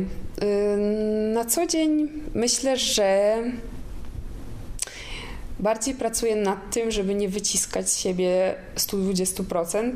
[1.32, 3.36] Na co dzień myślę, że
[5.60, 9.92] bardziej pracuję nad tym, żeby nie wyciskać z siebie 120%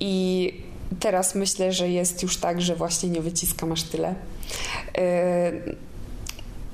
[0.00, 0.52] i
[1.00, 4.14] teraz myślę, że jest już tak, że właśnie nie wyciskam aż tyle.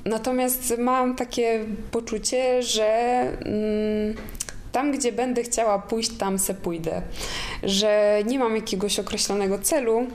[0.05, 3.27] Natomiast mam takie poczucie, że
[4.73, 7.01] tam, gdzie będę chciała pójść, tam se pójdę.
[7.63, 10.07] Że nie mam jakiegoś określonego celu,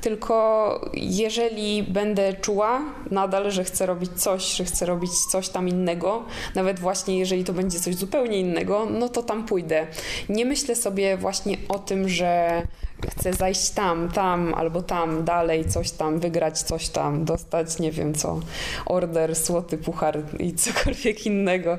[0.00, 6.24] tylko jeżeli będę czuła nadal, że chcę robić coś, że chcę robić coś tam innego,
[6.54, 9.86] nawet właśnie jeżeli to będzie coś zupełnie innego, no to tam pójdę.
[10.28, 12.62] Nie myślę sobie właśnie o tym, że
[13.10, 18.14] chcę zajść tam, tam albo tam, dalej, coś tam, wygrać coś tam, dostać nie wiem
[18.14, 18.40] co,
[18.86, 21.78] order, złoty puchar i cokolwiek innego.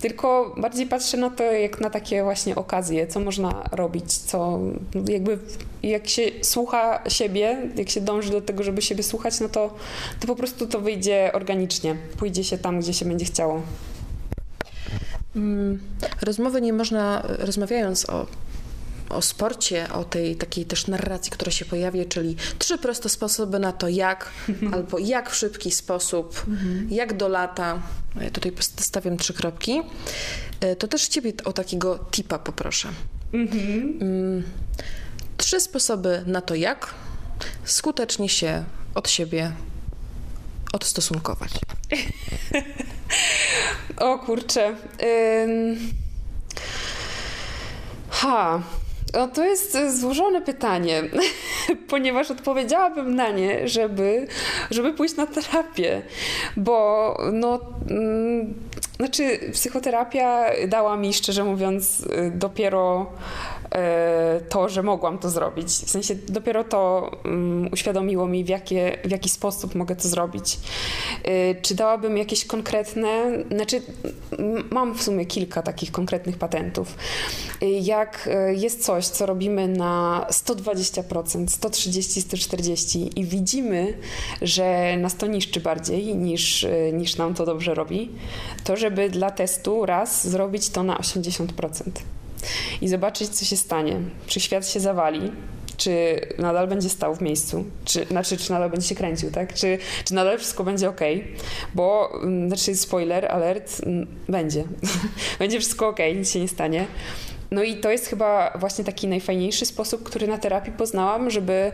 [0.00, 4.58] Tylko bardziej patrzę na to jak na takie właśnie okazje, co można robić, co
[5.08, 5.38] jakby
[5.82, 9.74] jak się słucha siebie, jak się dąży do tego, żeby siebie słuchać, no to,
[10.20, 11.96] to po prostu to wyjdzie organicznie.
[12.18, 13.62] Pójdzie się tam, gdzie się będzie chciało.
[15.36, 15.80] Mm,
[16.22, 18.26] Rozmowy nie można, rozmawiając o,
[19.10, 23.72] o sporcie, o tej takiej też narracji, która się pojawia, czyli trzy proste sposoby na
[23.72, 24.30] to, jak,
[24.74, 26.46] albo jak w szybki sposób,
[26.88, 27.82] jak do lata.
[28.20, 29.82] Ja tutaj stawiam trzy kropki.
[30.60, 32.88] E, To też ciebie o takiego tipa poproszę.
[33.32, 34.42] Mm,
[35.36, 36.94] Trzy sposoby na to, jak
[37.64, 39.52] skutecznie się od siebie
[40.72, 41.50] odstosunkować.
[43.96, 44.74] O kurczę.
[45.44, 45.78] Ym...
[48.10, 48.62] Ha.
[49.12, 51.02] O, to jest e, złożone pytanie,
[51.88, 54.26] ponieważ odpowiedziałabym na nie, żeby,
[54.70, 56.02] żeby pójść na terapię,
[56.56, 58.54] bo no, mm,
[58.96, 63.06] znaczy psychoterapia dała mi, szczerze mówiąc, y, dopiero
[63.59, 63.59] e,
[64.48, 65.66] to, że mogłam to zrobić.
[65.66, 70.58] W sensie dopiero to um, uświadomiło mi, w, jakie, w jaki sposób mogę to zrobić.
[71.24, 73.82] E, czy dałabym jakieś konkretne, znaczy
[74.70, 76.96] mam w sumie kilka takich konkretnych patentów.
[77.62, 83.98] E, jak e, jest coś, co robimy na 120%, 130, 140 i widzimy,
[84.42, 88.10] że nas to niszczy bardziej niż, e, niż nam to dobrze robi,
[88.64, 91.46] to żeby dla testu raz zrobić to na 80%
[92.80, 93.96] i zobaczyć, co się stanie.
[94.26, 95.32] Czy świat się zawali,
[95.76, 99.54] czy nadal będzie stał w miejscu, czy, znaczy, czy nadal będzie się kręcił, tak?
[99.54, 101.00] Czy, czy nadal wszystko będzie ok,
[101.74, 104.64] bo, mm, znaczy, spoiler, alert, mm, będzie.
[105.38, 106.86] będzie wszystko ok, nic się nie stanie.
[107.50, 111.72] No i to jest chyba właśnie taki najfajniejszy sposób, który na terapii poznałam, żeby,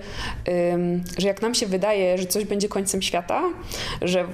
[1.18, 3.42] że jak nam się wydaje, że coś będzie końcem świata,
[4.02, 4.26] że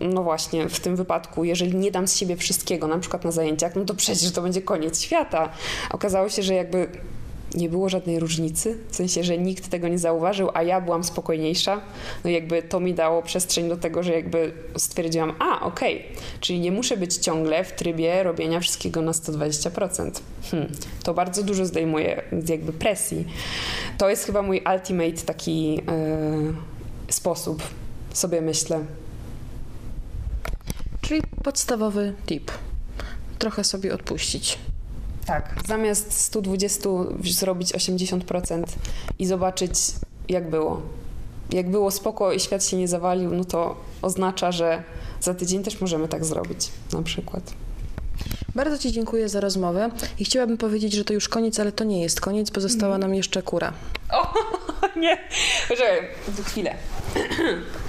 [0.00, 3.76] no właśnie w tym wypadku, jeżeli nie dam z siebie wszystkiego, na przykład na zajęciach,
[3.76, 5.48] no to przecież to będzie koniec świata.
[5.90, 6.88] Okazało się, że jakby
[7.54, 11.80] nie było żadnej różnicy, w sensie, że nikt tego nie zauważył, a ja byłam spokojniejsza,
[12.24, 16.02] no jakby to mi dało przestrzeń do tego, że jakby stwierdziłam, a okej,
[16.40, 20.10] czyli nie muszę być ciągle w trybie robienia wszystkiego na 120%.
[20.50, 20.72] Hmm,
[21.02, 23.24] to bardzo dużo zdejmuje jakby presji.
[23.98, 25.82] To jest chyba mój ultimate taki yy,
[27.08, 27.62] sposób,
[28.12, 28.84] sobie myślę.
[31.00, 32.50] Czyli podstawowy tip.
[33.38, 34.58] Trochę sobie odpuścić.
[35.26, 35.54] Tak.
[35.66, 36.90] Zamiast 120
[37.24, 38.64] zrobić 80%
[39.18, 39.72] i zobaczyć,
[40.28, 40.82] jak było.
[41.50, 44.82] Jak było spoko i świat się nie zawalił, no to oznacza, że
[45.20, 47.42] za tydzień też możemy tak zrobić, na przykład.
[48.54, 52.02] Bardzo Ci dziękuję za rozmowę i chciałabym powiedzieć, że to już koniec, ale to nie
[52.02, 53.72] jest koniec, bo została nam jeszcze kura.
[54.12, 54.34] O,
[55.00, 55.18] nie!
[55.68, 56.08] Poczekaj,
[56.44, 56.74] chwilę.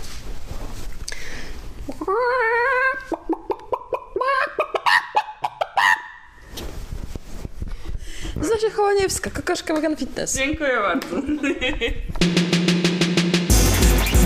[8.42, 10.36] Zosia Hołaniewska, kokoszka Vegan Fitness.
[10.36, 11.08] Dziękuję bardzo.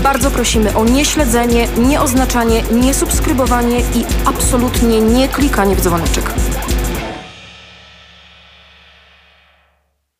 [0.02, 6.24] Bardzo prosimy o nieśledzenie, nieoznaczanie, niesubskrybowanie i absolutnie nie klikanie w dzwoneczek.